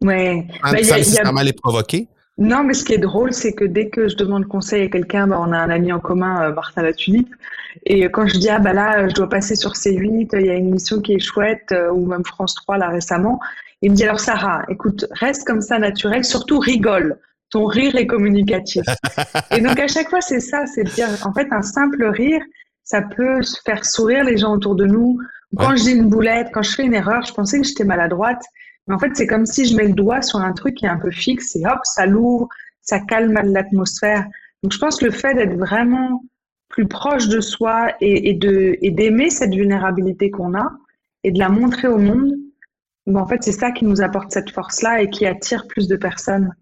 [0.00, 0.46] Oui.
[0.64, 2.06] Sans, ben, nécessairement les provoquer?
[2.38, 5.26] Non, mais ce qui est drôle, c'est que dès que je demande conseil à quelqu'un,
[5.26, 6.82] ben, on a un ami en commun, euh, Martin
[7.86, 10.54] et quand je dis, ah ben là, je dois passer sur C8, il y a
[10.54, 13.40] une émission qui est chouette, euh, ou même France 3 là récemment,
[13.80, 17.18] il me dit, alors Sarah, écoute, reste comme ça naturel, surtout rigole
[17.52, 18.82] ton rire est communicatif.
[19.50, 22.42] et donc à chaque fois, c'est ça, c'est de dire, en fait, un simple rire,
[22.82, 25.18] ça peut faire sourire les gens autour de nous.
[25.56, 28.42] Quand je dis une boulette, quand je fais une erreur, je pensais que j'étais maladroite.
[28.88, 30.88] Mais en fait, c'est comme si je mets le doigt sur un truc qui est
[30.88, 32.48] un peu fixe et hop, ça l'ouvre,
[32.80, 34.26] ça calme l'atmosphère.
[34.62, 36.24] Donc je pense que le fait d'être vraiment
[36.68, 40.72] plus proche de soi et, et de et d'aimer cette vulnérabilité qu'on a
[41.22, 42.32] et de la montrer au monde,
[43.06, 45.96] ben en fait, c'est ça qui nous apporte cette force-là et qui attire plus de
[45.96, 46.54] personnes.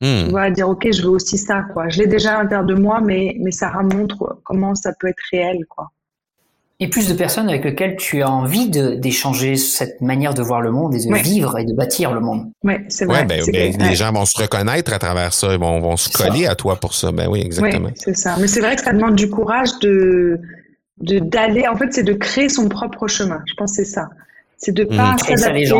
[0.00, 0.24] Hmm.
[0.24, 1.88] Tu vois, dire, OK, je veux aussi ça, quoi.
[1.88, 5.22] Je l'ai déjà à l'intérieur de moi, mais, mais ça montre comment ça peut être
[5.32, 5.90] réel, quoi.
[6.78, 10.70] Et plus de personnes avec lesquelles tu as envie d'échanger cette manière de voir le
[10.70, 12.50] monde et de vivre et de bâtir le monde.
[12.64, 13.20] Oui, c'est vrai.
[13.20, 16.10] Ouais, ben, ben les gens vont se reconnaître à travers ça, ils vont, vont se
[16.10, 17.12] coller à toi pour ça.
[17.12, 17.88] Ben oui, exactement.
[17.94, 18.36] c'est ça.
[18.38, 20.38] Mais c'est vrai que ça demande du courage de
[20.98, 21.66] d'aller.
[21.66, 23.40] En fait, c'est de créer son propre chemin.
[23.46, 24.10] Je pense que c'est ça.
[24.58, 25.18] C'est de pas mmh.
[25.18, 25.72] s'adapter.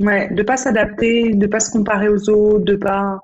[0.00, 3.20] Ouais, de pas s'adapter, de pas se comparer aux autres, de pas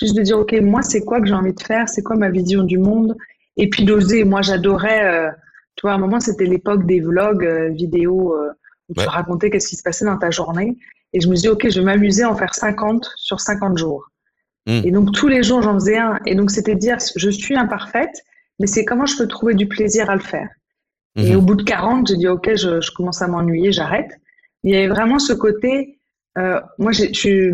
[0.00, 1.88] Juste de dire, OK, moi, c'est quoi que j'ai envie de faire?
[1.88, 3.16] C'est quoi ma vision du monde?
[3.56, 4.24] Et puis d'oser.
[4.24, 5.30] Moi, j'adorais, euh,
[5.76, 8.50] tu vois, à un moment, c'était l'époque des vlogs euh, vidéo euh,
[8.88, 10.78] où tu racontais qu'est-ce qui se passait dans ta journée.
[11.12, 13.76] Et je me suis dit, OK, je vais m'amuser à en faire 50 sur 50
[13.76, 14.08] jours.
[14.66, 14.80] Hmm.
[14.84, 16.18] Et donc, tous les jours, j'en faisais un.
[16.24, 18.24] Et donc, c'était dire, je suis imparfaite,
[18.58, 20.48] mais c'est comment je peux trouver du plaisir à le faire?
[21.16, 21.38] Et hmm.
[21.38, 24.10] au bout de 40, j'ai dit, OK, je, je commence à m'ennuyer, j'arrête.
[24.62, 25.98] Il y avait vraiment ce côté,
[26.38, 27.52] euh, moi, je suis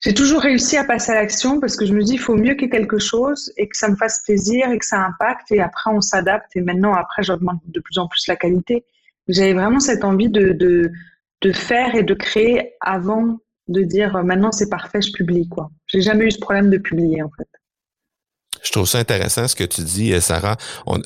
[0.00, 2.54] j'ai toujours réussi à passer à l'action parce que je me dis il faut mieux
[2.54, 5.52] qu'il y ait quelque chose et que ça me fasse plaisir et que ça impacte
[5.52, 8.84] et après on s'adapte et maintenant après j'augmente de plus en plus la qualité.
[9.28, 10.90] J'avais vraiment cette envie de, de,
[11.42, 15.70] de faire et de créer avant de dire maintenant c'est parfait, je publie quoi.
[15.86, 17.46] J'ai jamais eu ce problème de publier en fait.
[18.62, 20.56] Je trouve ça intéressant ce que tu dis, euh, Sarah.
[20.88, 20.98] Euh,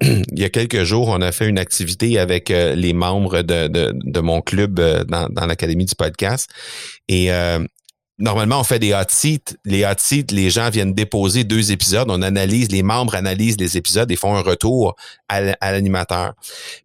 [0.02, 3.66] il y a quelques jours, on a fait une activité avec euh, les membres de,
[3.68, 6.50] de, de mon club dans, dans l'Académie du podcast.
[7.08, 7.30] Et
[8.18, 9.54] normalement, on fait des hot seats.
[9.64, 12.08] Les hot seats, les gens viennent déposer deux épisodes.
[12.10, 14.96] On analyse, les membres analysent les épisodes et font un retour
[15.28, 15.40] à,
[15.72, 16.34] l'animateur.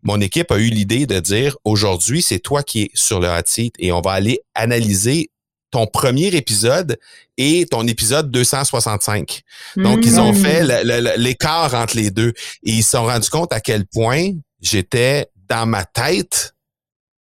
[0.04, 3.44] Mon équipe a eu l'idée de dire, aujourd'hui, c'est toi qui es sur le hot
[3.46, 5.32] seat et on va aller analyser
[5.72, 7.00] ton premier épisode
[7.38, 9.42] et ton épisode 265.
[9.76, 10.36] Donc, ils ont mmh.
[10.36, 15.28] fait l'écart entre les deux et ils se sont rendus compte à quel point j'étais
[15.50, 16.53] dans ma tête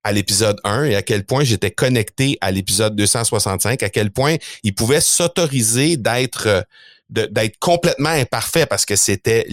[0.04, 4.38] à l'épisode 1 et à quel point j'étais connecté à l'épisode 265, à quel point
[4.64, 6.62] il pouvait s'autoriser d'être euh,
[7.10, 9.48] d'être complètement imparfait parce que c'était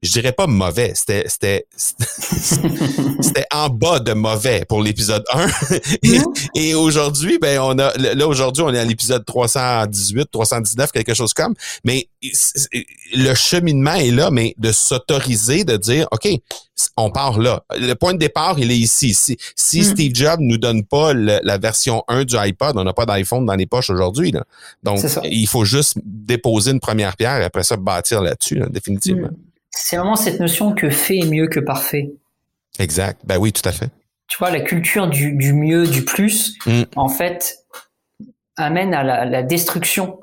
[0.00, 5.48] je dirais pas mauvais c'était c'était c'était en bas de mauvais pour l'épisode 1
[6.54, 11.34] et, aujourd'hui ben on a là aujourd'hui on est à l'épisode 318 319 quelque chose
[11.34, 11.54] comme.
[11.84, 12.08] Mais
[13.12, 16.28] le cheminement est là mais de s'autoriser de dire OK
[16.96, 19.84] on part là le point de départ il est ici si, si mm.
[19.84, 23.54] Steve Jobs nous donne pas la version 1 du iPod on n'a pas d'iPhone dans
[23.54, 24.34] les poches aujourd'hui
[24.82, 29.36] donc il faut juste déposer une première pierre et après ça bâtir là-dessus définitivement mm.
[29.74, 32.12] C'est vraiment cette notion que fait est mieux que parfait.
[32.78, 33.20] Exact.
[33.24, 33.90] Ben oui, tout à fait.
[34.28, 36.82] Tu vois, la culture du, mieux, du plus, mm.
[36.96, 37.58] en fait,
[38.56, 40.20] amène à la, destruction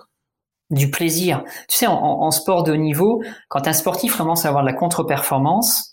[0.69, 1.43] du plaisir.
[1.67, 4.75] Tu sais, en, sport de haut niveau, quand un sportif commence à avoir de la
[4.75, 5.90] contre-performance,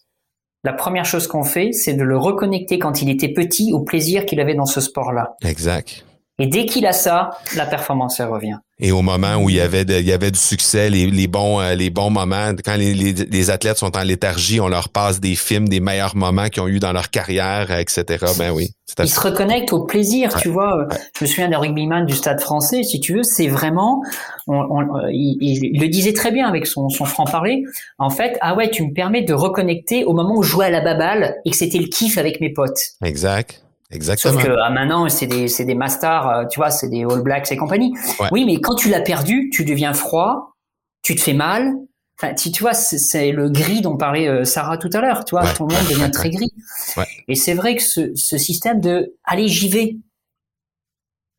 [0.68, 4.26] la première chose qu'on fait, c'est de le reconnecter quand il était petit au plaisir
[4.26, 5.34] qu'il avait dans ce sport-là.
[5.42, 6.04] Exact.
[6.40, 8.58] Et dès qu'il a ça, la performance elle revient.
[8.80, 11.60] Et au moment où il y avait il y avait du succès, les, les bons
[11.60, 15.34] euh, les bons moments, quand les, les, athlètes sont en léthargie, on leur passe des
[15.34, 18.04] films des meilleurs moments qu'ils ont eu dans leur carrière, etc.
[18.38, 18.70] Ben oui.
[19.00, 20.86] Ils se reconnectent au plaisir, tu vois.
[21.18, 24.02] Je me souviens d'un rugbyman du Stade Français, si tu veux, c'est vraiment,
[24.46, 27.64] on, on, il, le disait très bien avec son, son franc parler.
[27.98, 30.70] En fait, ah ouais, tu me permets de reconnecter au moment où je jouais à
[30.70, 32.80] la baballe et que c'était le kiff avec mes potes.
[33.04, 33.62] Exact.
[33.90, 34.34] Exactement.
[34.34, 37.22] Sauf que ah, maintenant, c'est des, c'est des masters, euh, tu vois, c'est des All
[37.22, 37.94] Blacks et compagnie.
[38.20, 38.28] Ouais.
[38.32, 40.54] Oui, mais quand tu l'as perdu, tu deviens froid,
[41.02, 41.74] tu te fais mal.
[42.20, 45.24] Enfin, tu, tu vois, c'est, le gris dont parlait euh, Sarah tout à l'heure.
[45.24, 46.52] Tu vois, Ouais, ton monde devient très gris.
[46.96, 47.06] Ouais.
[47.28, 49.96] Et c'est vrai que ce, ce système de allez, j'y vais.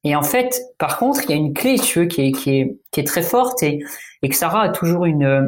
[0.05, 2.51] Et en fait, par contre, il y a une clé, tu veux, qui est, qui
[2.51, 3.83] est, qui est très forte et,
[4.21, 5.41] et que Sarah a toujours une, euh,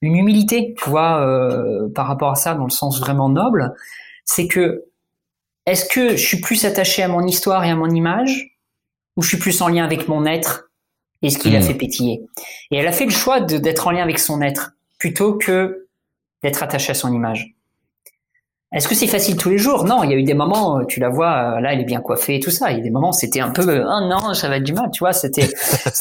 [0.00, 3.74] une humilité, tu vois, euh, par rapport à ça, dans le sens vraiment noble.
[4.24, 4.84] C'est que
[5.66, 8.56] est-ce que je suis plus attaché à mon histoire et à mon image
[9.16, 10.70] ou je suis plus en lien avec mon être
[11.22, 11.62] et ce qui l'a Mm.
[11.62, 12.22] fait pétiller?
[12.70, 15.86] Et elle a fait le choix d'être en lien avec son être plutôt que
[16.42, 17.54] d'être attaché à son image.
[18.72, 19.84] Est-ce que c'est facile tous les jours?
[19.84, 21.84] Non, il y a eu des moments, euh, tu la vois, euh, là, elle est
[21.84, 22.72] bien coiffée et tout ça.
[22.72, 24.72] Il y a des moments, c'était un peu, euh, oh non, ça va être du
[24.72, 25.48] mal, tu vois, c'était,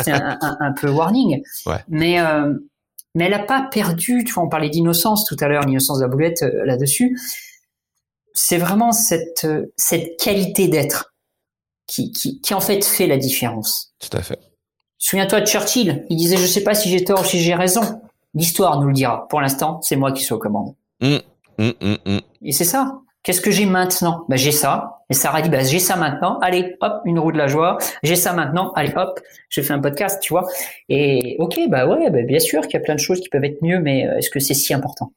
[0.08, 1.44] un, un- un peu warning.
[1.68, 1.76] Ouais.
[1.88, 2.52] Mais, euh,
[3.14, 6.04] mais elle a pas perdu, tu vois, on parlait d'innocence tout à l'heure, l'innocence de
[6.06, 7.16] la boulette euh, là-dessus.
[8.34, 11.14] C'est vraiment cette, euh, cette qualité d'être
[11.88, 13.94] qui, qui, qui en fait fait la différence.
[14.00, 14.40] Tout à fait.
[14.98, 17.82] Souviens-toi de Churchill, il disait, je sais pas si j'ai tort ou si j'ai raison.
[18.34, 19.28] L'histoire nous le dira.
[19.28, 20.76] Pour l'instant, c'est moi qui suis aux commandes.
[21.02, 21.20] Hum,
[21.60, 21.74] hum,
[22.06, 22.22] hum.
[22.42, 23.00] Et c'est ça.
[23.24, 24.26] Qu'est-ce que j'ai maintenant?
[24.28, 25.00] Bah, J'ai ça.
[25.10, 26.40] Et Sarah dit, bah, j'ai ça maintenant.
[26.40, 27.78] Allez, hop, une roue de la joie.
[28.04, 28.74] J'ai ça maintenant.
[28.74, 29.20] Allez, hop,
[29.50, 30.46] je fais un podcast, tu vois.
[30.90, 33.44] Et ok, bah ouais, bah, bien sûr qu'il y a plein de choses qui peuvent
[33.46, 35.14] être mieux, mais euh, est-ce que c'est si important?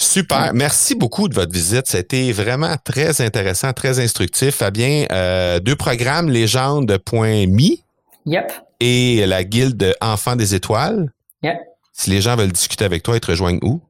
[0.00, 0.52] Super.
[0.54, 1.88] Merci beaucoup de votre visite.
[1.88, 4.54] C'était vraiment très intéressant, très instructif.
[4.54, 7.78] Fabien, euh, deux programmes, légende.me
[8.26, 8.52] Yep.
[8.80, 11.10] et la guilde Enfants des Étoiles.
[11.42, 11.56] Yep.
[11.92, 13.80] Si les gens veulent discuter avec toi, ils te rejoignent où?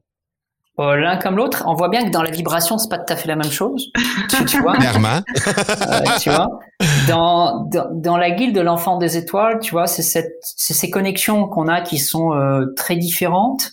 [0.79, 3.15] Euh, L'un comme l'autre, on voit bien que dans la vibration, c'est pas tout à
[3.17, 3.91] fait la même chose.
[4.29, 4.77] tu, tu vois?
[4.77, 5.21] Clairement.
[5.89, 6.47] Euh, tu vois?
[7.07, 10.89] Dans, dans, dans la guilde de l'enfant des étoiles, tu vois, c'est cette, c'est ces
[10.89, 13.71] connexions qu'on a qui sont euh, très différentes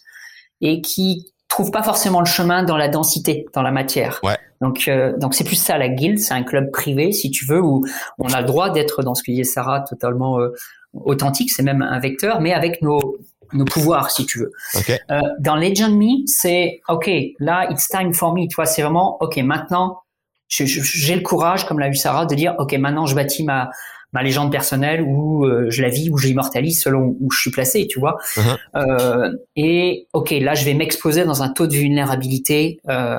[0.61, 4.21] et qui trouvent pas forcément le chemin dans la densité, dans la matière.
[4.23, 4.37] Ouais.
[4.61, 7.63] Donc, euh, donc c'est plus ça la guilde, c'est un club privé, si tu veux,
[7.63, 7.83] où
[8.19, 10.53] on a le droit d'être dans ce que disait Sarah, totalement euh,
[10.93, 13.17] authentique, c'est même un vecteur, mais avec nos
[13.55, 14.53] nos pouvoirs, si tu veux.
[14.75, 14.91] OK.
[15.11, 18.49] Euh, dans Legend Me, c'est OK, là, it's time for me.
[18.49, 20.01] Tu vois, c'est vraiment OK, maintenant,
[20.49, 23.71] j'ai le courage, comme l'a eu Sarah, de dire OK, maintenant, je bâtis ma,
[24.13, 27.51] ma légende personnelle ou euh, je la vis ou je l'immortalise selon où je suis
[27.51, 28.19] placé, tu vois.
[28.37, 28.45] Mhm.
[28.77, 33.19] Euh, et OK, là, je vais m'exposer dans un taux de vulnérabilité euh,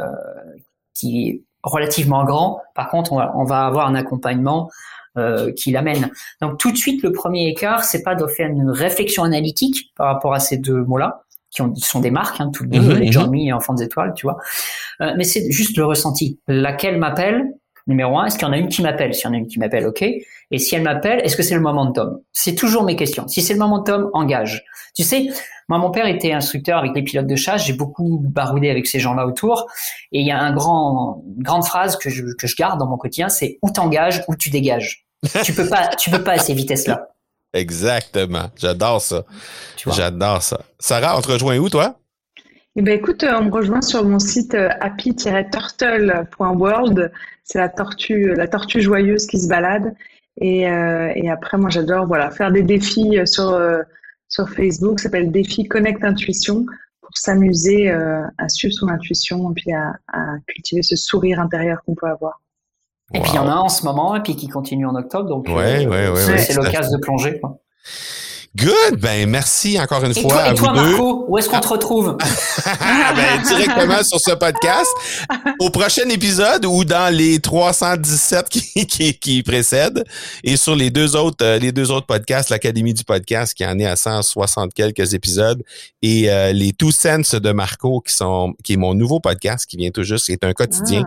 [0.94, 2.62] qui est relativement grand.
[2.76, 4.70] Par contre, on va, on va avoir un accompagnement
[5.18, 6.12] euh, qui l'amène.
[6.42, 10.14] Donc tout de suite, le premier écart, c'est pas de faire une réflexion analytique par
[10.14, 13.00] rapport à ces deux mots-là, qui, ont, qui sont des marques, hein, toutes deux, Mhm,
[13.00, 13.12] les mhm.
[13.12, 14.38] John et Enfants des Étoiles, tu vois.
[15.02, 16.40] Euh, mais c'est juste le ressenti.
[16.48, 17.46] Laquelle m'appelle
[17.88, 19.14] Numéro un, est-ce qu'il y en a une qui m'appelle?
[19.14, 20.02] Si y en a une qui m'appelle, ok.
[20.02, 22.20] Et si elle m'appelle, est-ce que c'est le momentum?
[22.34, 23.28] C'est toujours mes questions.
[23.28, 24.64] Si c'est le momentum, engage.
[24.94, 25.28] Tu sais,
[25.70, 27.66] moi, mon père était instructeur avec les pilotes de chasse.
[27.66, 29.68] J'ai beaucoup baroudé avec ces gens-là autour.
[30.12, 32.88] Et il y a un grand, une grande phrase que je, que je garde dans
[32.88, 35.06] mon quotidien, c'est où t'engages, où tu dégages.
[35.44, 37.10] tu peux pas, tu peux pas à ces vitesses-là.
[37.54, 38.50] Exactement.
[38.56, 39.24] J'adore ça.
[39.88, 40.62] J'adore ça.
[40.80, 41.96] Sarah, on te rejoint où, toi?
[42.80, 47.12] Eh ben, écoute, euh, on me rejoint sur mon site euh, happy-turtle.world.
[47.44, 49.96] C'est la tortue, la tortue joyeuse qui se balade.
[50.40, 53.82] Et, euh, et après, moi, j'adore voilà, faire des défis sur, euh,
[54.30, 55.00] sur Facebook.
[55.00, 56.68] Ça s'appelle Défi Connect Intuition
[57.02, 61.82] pour s'amuser euh, à suivre son intuition et puis à, à cultiver ce sourire intérieur
[61.84, 62.44] qu'on peut avoir.
[63.14, 64.94] Et puis il y en a un en ce moment, et puis qui continue en
[64.94, 65.30] octobre.
[65.30, 67.40] Donc, Ouais, euh, ouais, ouais, c'est l'occasion de plonger.
[67.40, 67.58] Quoi.
[68.58, 69.00] Good!
[69.00, 70.90] Ben, merci encore une Et fois toi, à et toi vous deux.
[70.92, 72.18] Marco, où est-ce qu'on te retrouve?
[73.16, 74.90] Ben, directement sur ce podcast.
[75.60, 80.04] Au prochain épisode ou dans les 317 qui, qui, qui précèdent
[80.44, 83.78] et sur les deux autres, euh, les deux autres podcasts, l'Académie du podcast qui en
[83.80, 85.62] est à 160 quelques épisodes
[86.02, 89.78] et euh, les Two Cents de Marco qui sont, qui est mon nouveau podcast qui
[89.78, 91.04] vient tout juste, c'est un quotidien.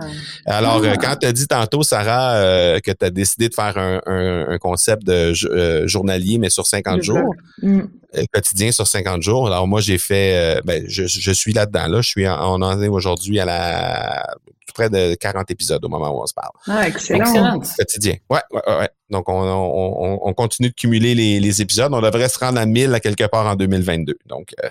[0.46, 0.56] Ah.
[0.58, 0.96] Alors, euh, Ah.
[0.96, 4.48] quand tu as dit tantôt, Sarah, euh, que tu as décidé de faire un, un,
[4.50, 7.34] un concept de euh, journalier, mais sur 50 Le jours.
[7.62, 7.80] Mm.
[8.16, 9.46] euh, quotidien sur 50 jours.
[9.46, 11.86] Alors moi, j'ai fait, euh, ben, je, je suis là-dedans.
[11.88, 14.26] Là, je suis en, on en est aujourd'hui à la
[14.66, 16.52] tout près de 40 épisodes au moment où on se parle.
[16.68, 17.60] Ah, excellent.
[17.76, 18.14] Quotidien.
[18.28, 18.88] Ouais, ouais, ouais.
[19.10, 21.92] Donc, on, on, on, on continue de cumuler les, les épisodes.
[21.92, 24.16] On devrait se rendre à 1000 à quelque part en 2022.
[24.26, 24.68] Donc, euh,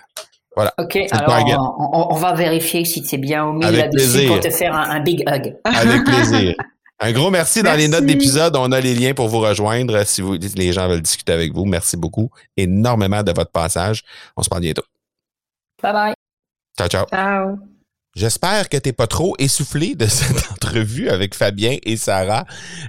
[0.78, 1.76] Ok, le alors
[2.12, 5.24] on, va vérifier si c'est bien au milieu là-dessus pour te faire un, un big
[5.28, 5.56] hug.
[5.64, 6.56] avec plaisir.
[7.02, 7.64] Un gros merci.
[7.64, 10.88] Dans les notes d'épisode, on a les liens pour vous rejoindre si vous, les gens
[10.88, 11.66] veulent discuter avec vous.
[11.66, 14.04] Merci beaucoup énormément de votre passage.
[14.36, 14.84] On se parle bientôt.
[15.82, 16.14] Bye bye.
[16.78, 17.06] Ciao, ciao.
[17.08, 17.58] Ciao.
[18.16, 22.46] J'espère que t'es pas trop essoufflé de cette entrevue avec Fabien et Sarah.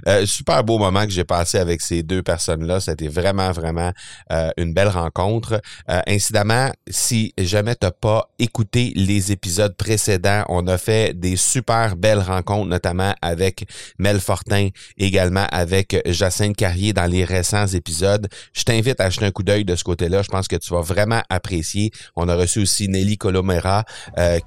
[0.07, 2.79] Euh, super beau moment que j'ai passé avec ces deux personnes-là.
[2.79, 3.91] C'était vraiment, vraiment
[4.31, 5.59] euh, une belle rencontre.
[5.89, 11.95] Euh, incidemment, si jamais t'as pas écouté les épisodes précédents, on a fait des super
[11.95, 13.65] belles rencontres, notamment avec
[13.97, 18.27] Mel Fortin, également avec Jacinthe Carrier dans les récents épisodes.
[18.53, 20.21] Je t'invite à jeter un coup d'œil de ce côté-là.
[20.21, 21.91] Je pense que tu vas vraiment apprécier.
[22.15, 23.85] On a reçu aussi Nelly Colomera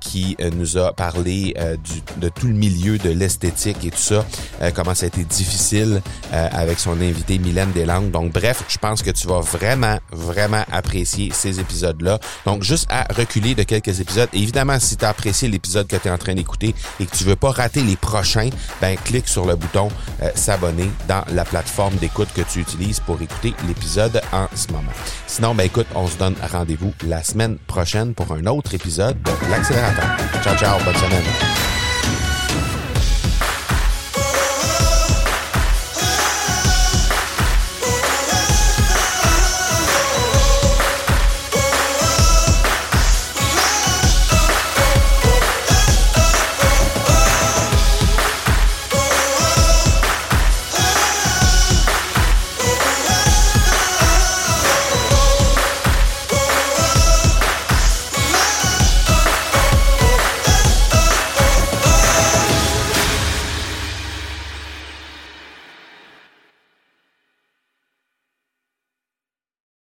[0.00, 1.76] qui nous a parlé euh,
[2.18, 4.24] de tout le milieu de l'esthétique et tout ça,
[4.60, 6.02] euh, comment ça a été difficile
[6.32, 8.10] euh, avec son invité Mylène Deslandes.
[8.10, 12.18] Donc bref, je pense que tu vas vraiment, vraiment apprécier ces épisodes-là.
[12.44, 14.28] Donc juste à reculer de quelques épisodes.
[14.32, 17.24] évidemment, si tu as apprécié l'épisode que tu es en train d'écouter et que tu
[17.24, 18.50] veux pas rater les prochains,
[18.80, 19.88] ben clique sur le bouton
[20.34, 24.92] s'abonner dans la plateforme d'écoute que tu utilises pour écouter l'épisode en ce moment.
[25.26, 29.50] Sinon, ben écoute, on se donne rendez-vous la semaine prochaine pour un autre épisode de
[29.50, 30.16] l'accélérateur.
[30.42, 31.73] Ciao, ciao, bonne semaine.